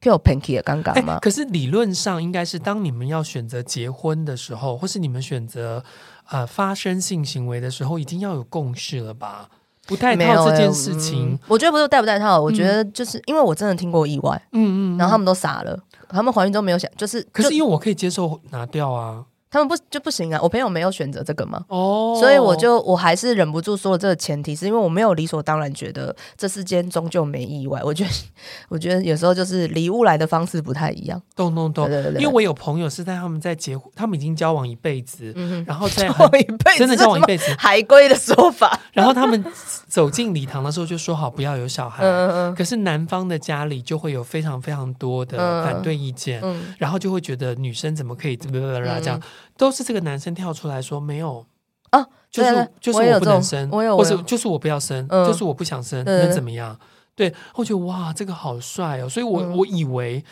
[0.00, 1.14] 给我 pinky 的尴尬吗？
[1.14, 1.18] 欸？
[1.20, 5.82] 可是理论上应该是，当你们要选择结婚的时候，或是你们选择
[6.30, 9.48] 呃发生性行为的时候，已经要有共识了吧？
[9.86, 15.78] 不带套这件事情，我觉得不是带不带套，我觉得就是因为我真的听过意外，嗯嗯，然后他们都傻了，
[16.10, 19.24] 他们怀孕都没有想，就是可是因为我可以接受拿掉啊。
[19.50, 20.38] 他们不就不行啊？
[20.42, 27.80] 我朋友没有选择这个嘛，哦，所以我就我还是忍不住说了这个前提，是因为我没有理所当然觉得这世间终究没意外。
[27.82, 28.10] 我觉得，
[28.68, 31.20] 我觉得有时候就是礼物来的方式不太一样。
[31.34, 32.20] 懂懂懂，对对对。
[32.22, 38.78] 因为我有朋友是在他们在结婚，他们已经交往一辈子，嗯、哼然后在 交往一辈子，真的交往一辈子，海归的说法。
[38.92, 39.42] 然后他们
[39.86, 49.20] 走进礼堂的时候就说好不要有小孩，嗯嗯，可是男方的家里就会有非常非常多的反对意见，嗯，嗯然后就会觉得女生怎么可以这样。
[49.56, 51.44] 都是这个男生跳出来说没有
[51.90, 56.78] 啊，就是就是我不能生，我有，或者就是我不要生，就是我不想生，能怎么样？
[57.14, 59.08] 对，我觉得哇，这个好帅哦！
[59.08, 60.22] 所以我我以为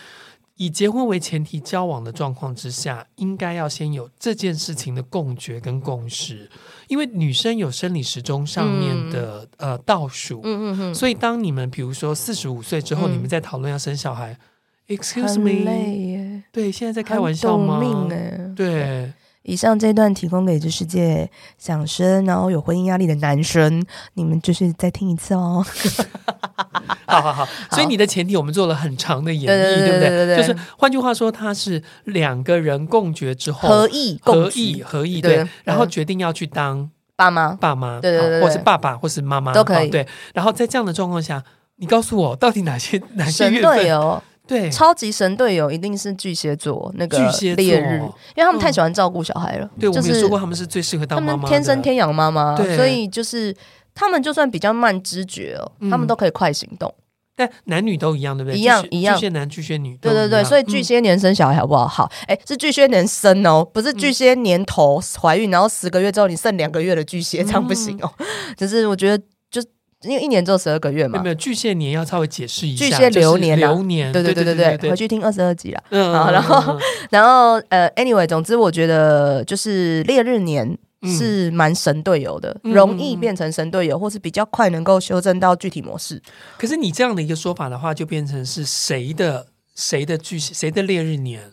[0.56, 6.48] 以结婚为前提交往的状况之下，应该要先有这件事情的共觉跟共识，
[6.88, 14.38] 因为女生有生理时钟上面的呃倒数，嗯嗯嗯，所以当你们比如说四十五岁之后，你们在讨论要生小孩。
[14.88, 15.64] Excuse me，
[16.56, 17.78] 对，现在在开玩笑吗？
[18.56, 25.62] 对，以上这段提供给这世界想生然后有婚姻压力的男生，你们就是再听一次哦。
[27.04, 30.36] 好 好好， 所以你的前提我们做了很长的演绎，对不对？
[30.38, 39.90] 就是换句话说，他是两个人共决之后合意、合意、合意，对，然后决定要去当爸妈、爸妈，对对对，或是爸爸或是妈妈都可以。
[39.90, 41.44] 对，然后在这样的状况下，
[41.76, 44.22] 你告诉我到底哪些哪些月份？
[44.46, 47.18] 对，超级神队友一定是巨蟹座那个
[47.56, 47.98] 烈日，
[48.34, 49.68] 因为他们太喜欢照顾小孩了。
[49.78, 53.54] 对，我们说过他们是最适合当妈妈，他们天生天养妈妈，所以就是
[53.94, 56.94] 他们就算比较慢知觉哦，他们都可以快行动。
[57.34, 58.58] 但男女都一样，对不对？
[58.58, 60.44] 一样一样，巨蟹男、巨蟹女，对对对。
[60.44, 61.86] 所以巨蟹年生小孩好不好？
[61.86, 68.10] 好，哎，是巨蟹年生哦，不是巨蟹年头怀孕，然后十个月之后你剩两个月的巨蟹，这样不行哦。
[68.56, 69.22] 只是我觉得。
[70.02, 72.84] 因为一年只有十二个月嘛，有没有巨蟹年要稍微解释一下？
[72.86, 75.82] 巨蟹流年，流年，对对对对对，回去听二十二集了。
[75.90, 76.78] 嗯，然后
[77.10, 86.22] 然后呃，anyway，总之我觉得就是烈日年是蛮神队友的，容易变成神队友，或是比较快能够修正到具体模式。
[86.58, 91.52] 可是你这样的一个说法的话，就变成是谁的谁的巨蟹谁的烈日年？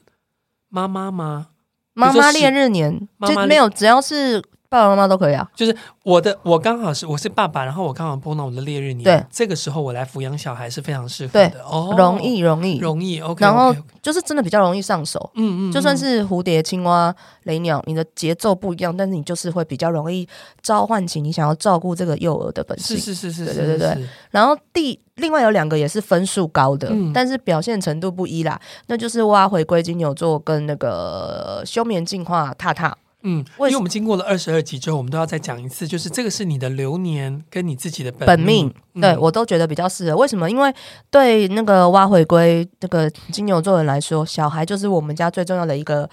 [0.68, 1.48] 妈妈吗？
[1.94, 4.44] 妈妈烈日年就没有，只要是。
[4.74, 5.48] 爸爸妈妈都可以啊。
[5.56, 12.80] 就是我的，我刚好是我是爸爸，然后我刚好碰到我的烈日年，对，这个时候我来抚养小孩是非常适合的，哦，容易容易。
[12.80, 20.28] 容易，OK，然后就是真的比较容易上手，嗯嗯，就算是蝴蝶、青蛙、雷鸟，你的节奏不一样，但是你就是会比较容易
[20.64, 24.10] 召唤起你想要照顾这个幼儿的本性，是是是是，对对对对。
[24.32, 32.98] 然后第另外有两个也是分数高的，但是表现程度不一啦，那就是蛙回归金牛座跟那个休眠进化踏踏。
[33.24, 40.18] 嗯，因为我们经过了二十二集之后，我们都要再讲一次，就是这个是你的流年跟你自己的本命，本命，嗯、对我都觉得比较适合。
[40.18, 40.50] 为什么？
[40.52, 40.74] 因为
[41.10, 46.10] 对那个挖回归那个金牛座人来说，小孩就是我们家最重要的一个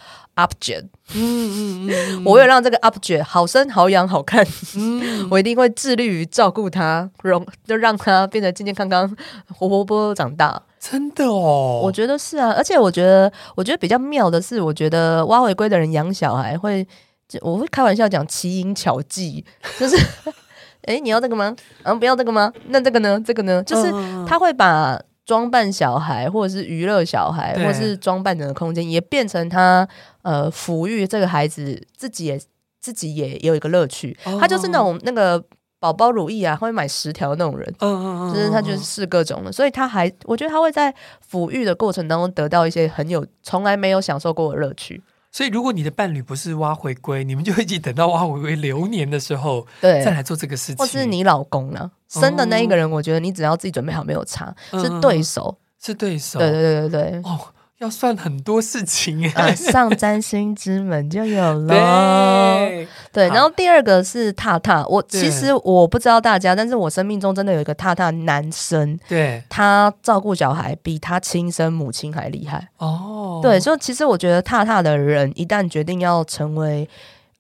[0.46, 0.86] object。
[1.12, 9.08] 嗯嗯嗯，嗯我为了让这个 object 好生好养好看，嗯，我一定会致力于照顾它，容就让它变得健健康康、
[9.48, 10.62] 活活泼泼长大。
[10.78, 16.86] 真的哦，我觉得是啊，而且我觉得，我觉得比较妙的是，我觉得挖回归的人养小孩会，
[17.42, 19.44] 我会开玩笑讲奇淫巧技，
[19.78, 19.96] 就是，
[20.86, 21.54] 哎，你要这个吗？
[21.82, 22.50] 啊，不要这个吗？
[22.68, 23.20] 那这个呢？
[23.26, 23.62] 这个呢？
[23.64, 23.92] 就是
[24.26, 24.98] 他会把
[25.30, 29.88] 装扮小孩，或者是娱乐小孩，或者是装扮的空间，也变成他
[30.22, 32.40] 呃抚育这个孩子，自己也
[32.80, 34.18] 自己也有一个乐趣。
[34.40, 35.40] 他就是那种那个。
[35.82, 40.94] 宝宝乳液啊，会买十条那种人，嗯嗯嗯，就是他就是试各种的，所以他还我觉得他会在
[41.30, 45.02] 抚育的过程当中得到一些很有从来没有享受过的乐趣。
[45.32, 50.76] 所以如果你的伴侣不是挖回归，你们就一起等到挖回归流年的时候，对，再来做这个事情。
[50.76, 51.90] 或是你老公呢？
[52.08, 57.20] 生的那一个人，我觉得你只要自己准备好，没有差，是对手，是对手，对对对对对。
[57.22, 57.38] 哦。
[57.80, 62.58] 要算很多事情哎、呃，上占星之门就有了。
[62.68, 73.40] 对，对，然后第二个是踏踏，我其实我不知道大家，但是我生命中真的有一个踏踏男生，对，他照顾小孩比他亲生母亲还厉害哦。
[73.42, 76.86] 对，所以其实我觉得踏踏的人一旦决定要成为。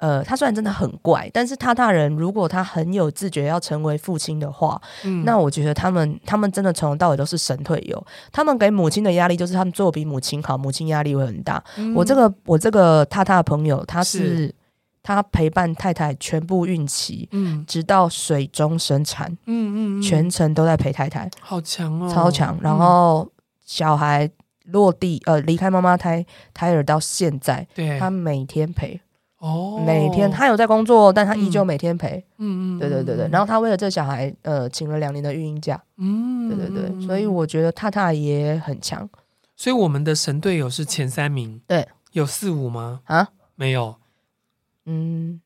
[0.00, 8.02] 呃，他虽然真的很怪，但是踏踏人如果他很有自觉要成为父亲的话，嗯，那我觉得他们他们真的从头到尾都是神队友。
[8.32, 11.62] 他们给母亲的压力就是他们做比母亲好，母亲压力会很大。
[11.76, 14.54] 嗯、我这个我这个踏踏的朋友，他是，是
[15.02, 22.58] 他陪伴太太全部孕期，嗯，直到水中生产，嗯嗯，嗯，全程都在陪太太，好强哦，超强。
[22.62, 23.30] 然后
[23.66, 24.30] 小孩
[24.64, 28.98] 落地，呃，离开妈妈胎胎儿到现在，对，他每天陪。
[29.40, 32.24] 哦，每天他有在工作，但他依旧每天陪。
[32.38, 33.28] 嗯嗯，对对对对。
[33.28, 35.82] 然后他为了这小孩，呃，请了两年的育婴假。
[35.96, 37.06] 嗯，对对对。
[37.06, 39.08] 所以我觉得踏踏也很强。
[39.56, 41.60] 所以我们的神队友是前三名。
[41.66, 43.00] 对，有四五吗？
[43.04, 43.96] 啊，没有。
[44.84, 45.40] 嗯。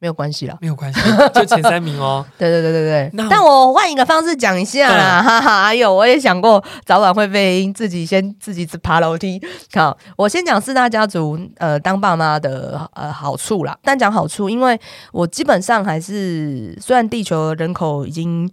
[0.00, 1.00] 没有关系啦，没有关系，
[1.34, 2.24] 就前三名哦。
[2.38, 5.62] 对对对对对，那但我换一个方式讲一下啦，哈哈。
[5.64, 9.40] 哎呦，我也想过早晚会被自己先自己爬楼梯。
[9.74, 13.78] 好，我先讲四大家族，呃，当爸妈的呃好处啦。
[13.82, 14.80] 但讲好处，因为
[15.12, 18.50] 我基本上还是，虽然地球人口已经。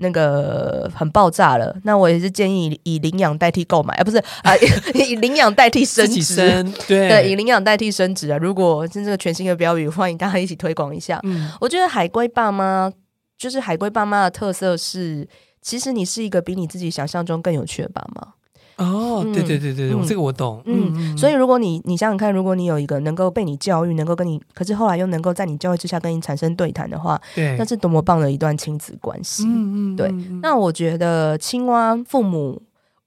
[0.00, 4.52] 那个很爆炸了，那我也是建议以领养代替购买，啊不是啊，
[4.94, 8.36] 以领养代替升值，对，以领养代替升值啊。
[8.38, 11.20] 如果是这个全新的标语，欢迎大家一起推广一下。
[11.22, 12.92] 嗯，我觉得海龟爸妈
[13.38, 15.28] 就是海龟爸妈的特色是，
[15.62, 18.34] 其实你是一个比你自己想象中更有趣的爸妈。
[18.76, 20.60] 哦，对对对对对，嗯、这个我懂。
[20.64, 29.44] 嗯，嗯，所以如果你你想想看，如果你有一个能够被你教育，能够跟你，可是后来又能够在你教育之下跟你产生对谈的话，对，那是多么棒的一段亲子关系。
[29.46, 30.10] 嗯嗯，对。
[30.42, 32.60] 那我觉得青蛙父母，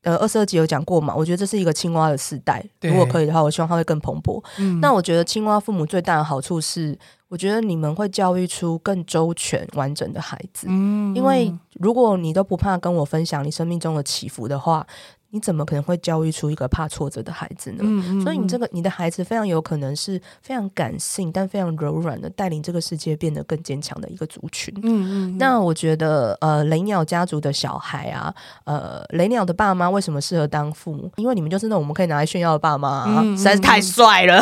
[0.03, 1.13] 呃，二十二集有讲过嘛？
[1.13, 2.63] 我觉得这是一个青蛙的世代。
[2.81, 4.41] 如果可以的话，我希望它会更蓬勃。
[4.59, 10.67] 嗯，那我觉得青蛙父母最大的好处是，我觉得你们会教育出更周全完整的孩子。
[10.69, 14.87] 嗯，因为如果你都不怕跟我分享你生命中的起伏的话。
[15.31, 17.79] 你怎么可能会教育出一个怕挫折的孩子呢？
[17.81, 24.73] 嗯嗯嗯，所以你这个你的孩子非常有可能是非常感性但非常柔软的，带领这个世界变得更坚强的一个族群。
[24.77, 31.11] 嗯嗯，嗯，那我觉得呃雷鸟家族的小孩啊，呃雷鸟的爸妈为什么适合当父母？
[31.17, 34.41] 因为你们就是那种我们可以拿来炫耀的爸妈啊，实在是太帅了。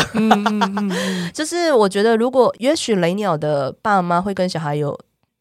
[1.34, 4.96] 就是我觉得如果也许雷鸟的爸妈会跟小孩有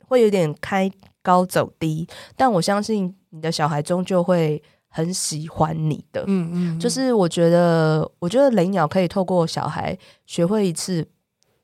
[0.08, 0.90] 会有点开
[1.22, 4.62] 高走低，但我相信你的小孩终究会。
[4.96, 11.04] 很喜欢你的，嗯嗯，就是我觉得，我觉得雷鸟可以透过小孩学会一次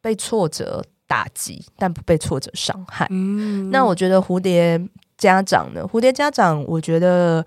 [0.00, 3.06] 被挫折打击，但不被挫折伤害。
[3.10, 4.80] 嗯，那我觉得蝴蝶
[5.16, 5.86] 家长呢？
[5.86, 7.46] 蝴蝶家长，我觉得。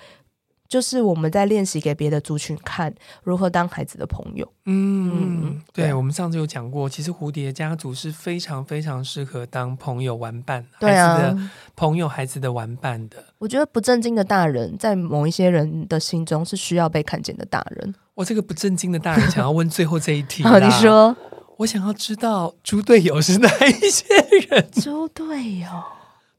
[0.73, 4.51] 就是我们在练习给别的族群看如何当孩子的朋友。
[4.65, 13.23] 嗯，嗯对，对我们上次有讲过，其实蝴蝶家族是非常非常适合当朋友玩伴，对啊，孩子的朋友、孩子的玩伴的。
[13.37, 17.93] 我觉得不正经的大人，在某一些人的心中是需要被看见的大人。
[18.15, 20.41] 我这个不正经的大人，想要问最后这一题。
[20.49, 21.15] 好，你说。
[21.57, 24.05] 我想要知道猪队友是哪一些
[24.49, 24.71] 人？
[24.71, 25.67] 猪队友。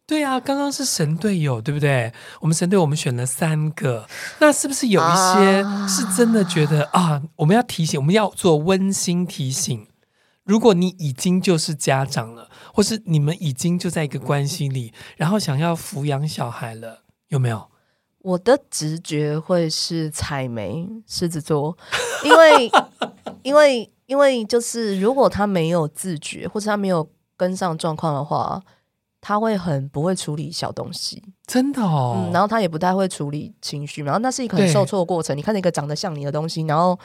[0.06, 2.12] 对啊，刚刚是神队友，对不对？
[2.40, 4.06] 我们神队友我们选了三个，
[4.38, 7.22] 那是不是有一些是真的觉得啊，啊？
[7.36, 9.86] 我们要提醒，我们要做温馨提醒。
[10.44, 17.70] 如果你已经就是家长了，或是你们已经就在一个关系里，然后想要抚养小孩了，有没有？
[18.18, 21.78] 我的直觉会是采梅狮子座，
[22.22, 22.70] 因为
[23.42, 28.62] 因为因为就是如果他没有自觉，或者他没有跟上状况的话。
[29.26, 32.26] 他会很不会处理小东西，真的哦。
[32.26, 35.34] 嗯，然后他也不太会处理情绪，然后那是一个很受挫的过程。
[35.34, 36.98] 你看那个长得像你的东西，然后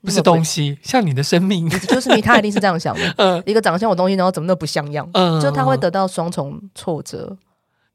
[0.00, 2.22] 不是东西，像你的生命，就 是你。
[2.22, 3.02] 他一定是这样想的。
[3.18, 7.36] 嗯，一个长得像我东西，然后怎么都不像样，嗯，就他会得到双重挫折。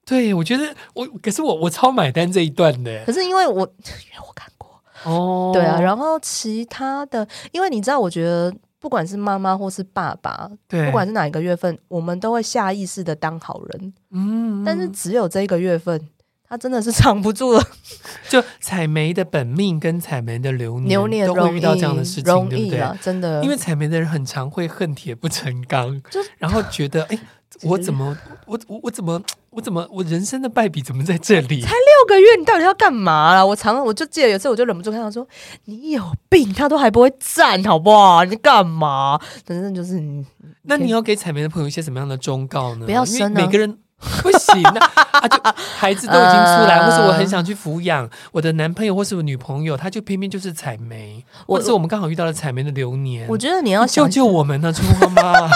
[0.05, 0.63] 对，我觉得
[0.93, 3.03] 我，可是我我超买单这一段的。
[3.03, 4.69] 可是因为我 因为我看过
[5.05, 5.81] 哦，对啊。
[5.81, 8.53] 然后其他的，因为你知道，我觉得。
[8.81, 13.93] 不管是妈妈或是爸爸，对，不管是哪一个月份，我们都会下意识的当好人。
[14.09, 16.09] 嗯，但是只有这一个月份，
[16.49, 17.63] 他真的是藏不住了。
[18.27, 22.97] 就采梅的本命跟采梅的流年，流年都会遇到这样的事情，对不对？
[22.99, 27.19] 真的，因为采梅的人很常会恨铁不成钢，就然后觉得哎。
[27.61, 31.61] 诶我怎么，我我我怎么，我怎么，我人生的败笔怎么在这里？
[31.61, 33.45] 才六个月，你到底要干嘛啦？
[33.45, 35.27] 我常，我就记得有次，我就忍不住看到说
[35.65, 38.23] ：“你有病，他都还不会站，好不好？
[38.25, 40.25] 你干嘛？”反正就是你。
[40.63, 42.85] 那你要给彩梅的朋友一些什么样的忠告呢？
[42.85, 43.35] 不要生啊！
[43.35, 43.77] 每个人
[44.21, 44.91] 不行啊！
[45.11, 45.39] 啊，就
[45.77, 53.27] 孩子都已经出来，或是我很想去抚养我的男朋友或是我女朋友，他就偏偏就是采梅，或是我们刚好遇到了采梅的流年。
[53.27, 55.49] 我觉得你要救救我们呢， 春花妈。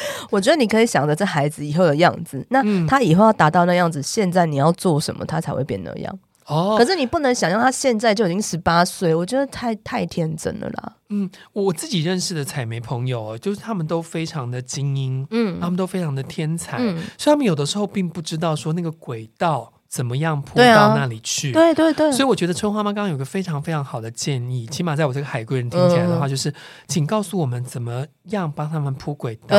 [0.30, 6.18] 我觉得你可以想着这孩子以后的样子，那他以后要达到那样子，嗯、现在你要做什么，他才会变那样。
[6.46, 10.92] 哦，可是你不能想象他现在就已经十八岁，我觉得太太天真了啦。
[11.10, 19.72] 嗯，我自己认识的采梅朋友，就是他们都非常的精英，嗯，他们都非常的天才，嗯、所以他们有的时候并不知道说那个轨道。
[19.88, 21.50] 怎么样铺到那里去？
[21.50, 26.52] 对对对，所以我觉得春花妈刚刚有个非常非常好的建议，起码在我这个海归人听起来的话，就是
[26.86, 29.56] 请告诉我们怎么样帮他们铺轨道，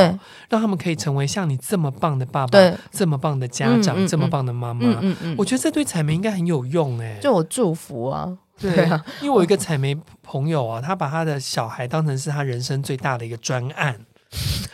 [0.48, 2.60] 让他们可以成为像你这么棒的爸爸，
[2.92, 5.02] 这么棒的家长，这么棒的妈妈。
[5.38, 14.00] 我觉得这对彩梅应该很有用哎，就我祝福啊，对啊，因为我一个采梅朋友啊，他把他的小孩当成是他人生最大的一个专案。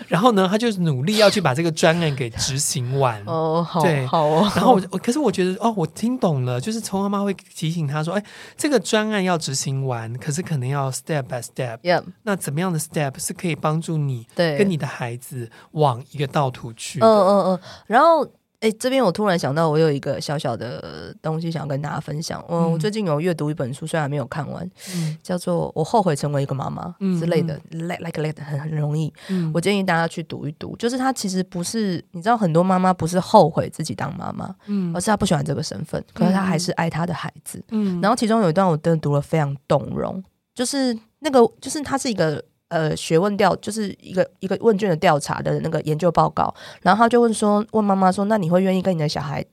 [0.08, 3.22] 然后呢，他就努力要去把这个专案给执行完。
[3.26, 4.51] 哦，好，对，好哦。
[4.56, 8.24] 然后我，可是我觉得，哦，我听懂了，就是从妈妈会提醒他说，哎，
[8.58, 11.80] 这个专案要执行完，可是可能要 step by step。
[12.24, 16.99] 那怎么样的 step 是可以帮助你跟你的孩子往一个道途去？
[16.99, 17.60] 嗯嗯嗯。
[17.88, 18.28] 然后。
[18.62, 22.43] 哎，这边我突然想到，我有一个小小的东西想要跟大家分享。
[22.47, 29.14] 我最近有阅读一本书，虽然没有看完，嗯、叫做《我后悔成为一个妈妈》之类的，like like like 很很容易。
[29.30, 30.76] 嗯、我建议大家去读一读。
[30.78, 37.64] 就是他其实不是，你知道，很多妈妈不是后悔自己当妈妈，嗯，而是她不喜欢这个身份，可是她还是爱她的孩子。
[37.72, 42.43] 嗯，然后其中有一段我真的读了非常动容，就是那个，就是他是一个。
[42.70, 49.45] 呃，学问调就是一个一个问卷的调查的那个研究报告，然后他就问说，问妈妈说，那你会愿意跟你的小孩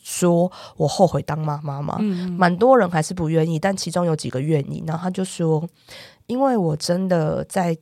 [0.00, 1.96] 说，我后悔当妈妈吗？
[1.98, 4.82] 嗯，蛮多人还是不愿意，但其中有几个愿意。
[4.86, 5.68] 然后他就说，
[6.26, 7.76] 因为我真的在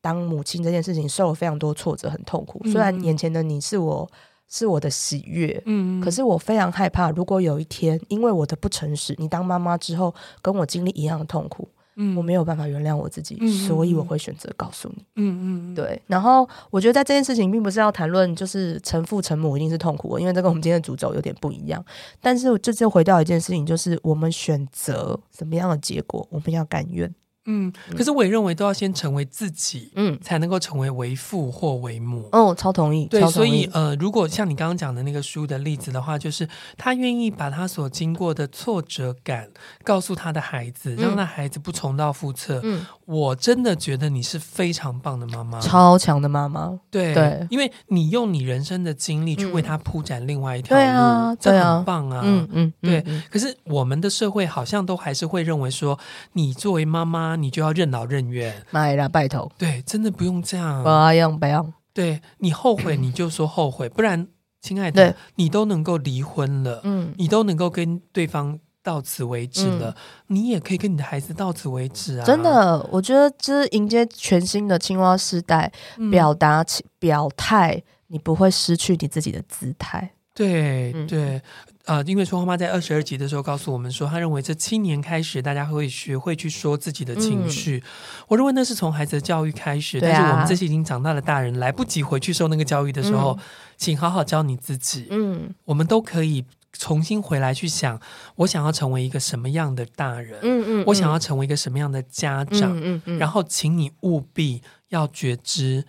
[0.00, 2.62] 当母亲这件事情受了非常多挫折，很痛苦。
[2.66, 4.08] 虽然眼前的你是我
[4.46, 11.68] 是我的喜悦，嗯，可是我非常害怕，如果有一天因为我的不诚实，你当妈妈之后跟我经历一样的痛苦。
[12.02, 15.04] 嗯，我没有办法原谅我自己，嗯、所以我会选择告诉你。
[15.16, 16.00] 嗯嗯，对。
[16.06, 21.84] 然后我觉得在这件事情，并不是要谈论就是成父成母一定是痛苦的，因为这跟我们今天的主轴有点不一样。
[22.20, 27.14] 但是这就回到一件事情，就是我们选择什么样的结果，我们要甘愿。
[27.50, 32.28] 嗯，可是我也认为都要先成为自己，嗯，才能够成为为父或为母。
[32.30, 33.06] 哦，超同意。
[33.06, 36.48] 对，所以呃，如果像你刚刚讲的那个书的例子的话，就是
[36.78, 39.48] 他愿意把他所经过的挫折感
[39.82, 42.60] 告诉他的孩子，让他孩子不重蹈覆辙。
[42.62, 46.78] 嗯，我真的觉得你是非常棒的妈妈，超强的妈妈。
[46.88, 52.20] 对对，因为你用你人生的经历去为他铺展另外一条路，对啊，这很棒啊。
[52.24, 53.04] 嗯嗯，对。
[53.28, 55.98] 可是我们的社会好像都还是会认为说，
[56.34, 57.39] 你作为妈妈。
[57.40, 59.50] 你就要任劳任怨，买了拜托。
[59.56, 61.72] 对，真的不用这样，不用不用。
[61.92, 64.28] 对，你后悔你就说后悔，不然，
[64.60, 69.94] 亲爱的，你都能够离婚了，嗯，你都能够跟对方到此为止了，
[70.28, 72.24] 你也可以跟你的孩子到此为止啊！
[72.24, 75.70] 真的，我觉得就是迎接全新的青蛙时代，
[76.10, 76.64] 表达
[76.98, 80.10] 表态，你不会失去你自己的姿态。
[80.32, 81.42] 对对。
[81.90, 87.82] 啊、呃，因为说花妈在二十二集的时候告诉我们说，她认为这七年开始，大家会学会去说自己的情绪。
[87.84, 93.38] 嗯、我认为那是从孩子的教育开始，但是我们这些已经长大的大人来不及回去受那个教育的时候，嗯、
[93.76, 95.08] 请好好教你自己。
[95.10, 98.00] 嗯，我们都可以重新回来去想，
[98.36, 100.38] 我想要成为一个什么样的大人？
[100.42, 102.72] 嗯嗯，我想要成为一个什么样的家长？
[102.78, 105.84] 嗯嗯，嗯，然后，请你务必要觉知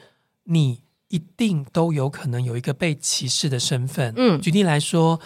[0.46, 0.82] 你。
[1.12, 4.14] 一定都有可能有一个被歧视的身份。
[4.16, 5.20] 嗯，举例来说，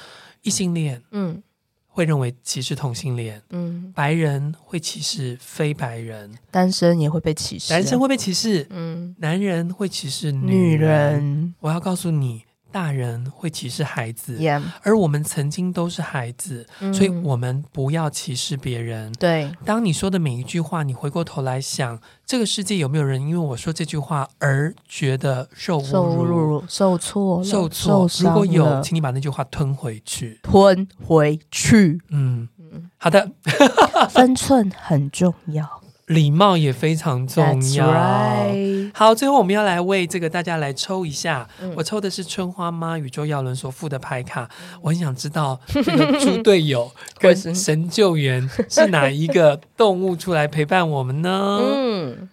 [0.45, 1.41] 异性恋，嗯，
[1.87, 10.75] 会认为歧视同性恋，嗯，白人会歧视非白人，单身也会被歧视，男生会被歧视，嗯，男人会歧视女人。
[10.75, 12.43] 女人，我要告诉你。
[12.75, 14.61] 大人会歧视孩子，Yeah.
[14.83, 19.13] 而我们曾经都是孩子，嗯，所以我们不要歧视别人。
[19.13, 28.09] 对，当你说的每一句话，你回过头来想，这个世界有没有人因为我说这句话而觉得受侮辱、受挫、受挫？
[28.19, 32.01] 如果有，请你把那句话吞回去，吞回去。
[32.09, 33.31] 嗯嗯，好的，
[34.11, 35.81] 分寸很重要。
[36.07, 37.43] 礼貌也非常重
[37.73, 37.91] 要。
[37.91, 38.91] Right.
[38.93, 41.47] 好，最后我们要来为这个大家来抽一下。
[41.61, 44.49] 嗯、我抽的是春花妈宇宙耀伦所附的牌卡。
[44.81, 51.59] 我很想知道这个猪队友 跟神救援是哪一个动物出来陪伴我们呢？
[51.61, 52.29] 嗯。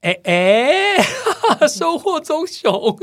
[0.00, 0.96] 哎哎，
[1.68, 2.98] 收获棕熊！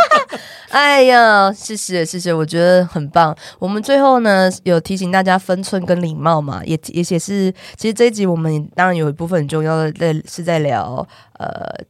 [0.70, 3.36] 哎呀，谢谢谢谢，我觉得很棒。
[3.58, 11.06] 我们最后呢有提醒大家分寸跟礼貌嘛，也也也是，其实这一集我们当然有一部分很重要的在是在聊
[11.38, 11.84] 呃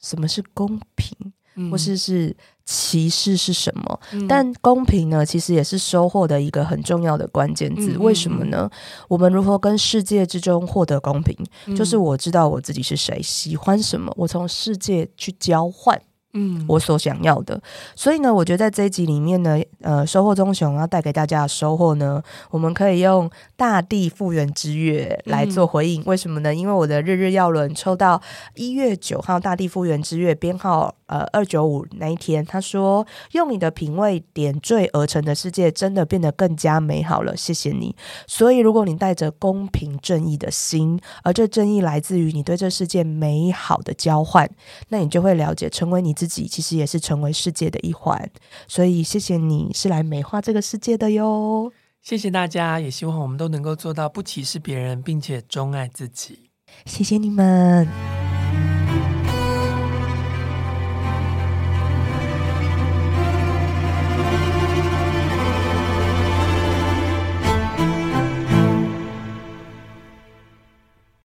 [0.00, 1.16] 什么是公平，
[1.56, 2.36] 嗯、或是是。
[2.72, 4.00] 歧视是什么？
[4.12, 5.26] 嗯、但公平呢？
[5.26, 7.94] 其实也是收获的一个很重要的关键字。
[7.96, 8.70] 嗯、为什么呢？
[9.08, 11.36] 我们如何跟世界之中获得公平？
[11.66, 16.00] 嗯、就是我知道我自己是谁，喜欢什么，我从世界去交换。
[16.32, 17.60] 嗯，我所想要的，
[17.96, 26.00] 所以呢，我觉得在这一集里面呢，呃，收获棕熊要带给大家的收获呢，我们可以用大地复原之月来做回应。
[26.02, 26.54] 嗯、为什么呢？
[26.54, 28.22] 因为我的日日要轮抽到
[28.54, 37.96] 一月九号大地复原之月编号呃二九五那一天，他说用你的品味点缀而成的世界真的变得更加美好了，谢谢你。
[38.28, 44.48] 所以如果你带着公平正义的心，而这正义来自于你对这世界美好的交换，
[44.90, 46.14] 那你就会了解成为你。
[46.20, 48.30] 自己其实也是成为世界的一环，
[48.68, 51.72] 所以谢谢你是来美化这个世界的哟。
[52.02, 56.50] 谢谢大家，也希望我们都能够做到不歧视别人，并且钟爱自己。
[56.84, 57.88] 谢谢你们。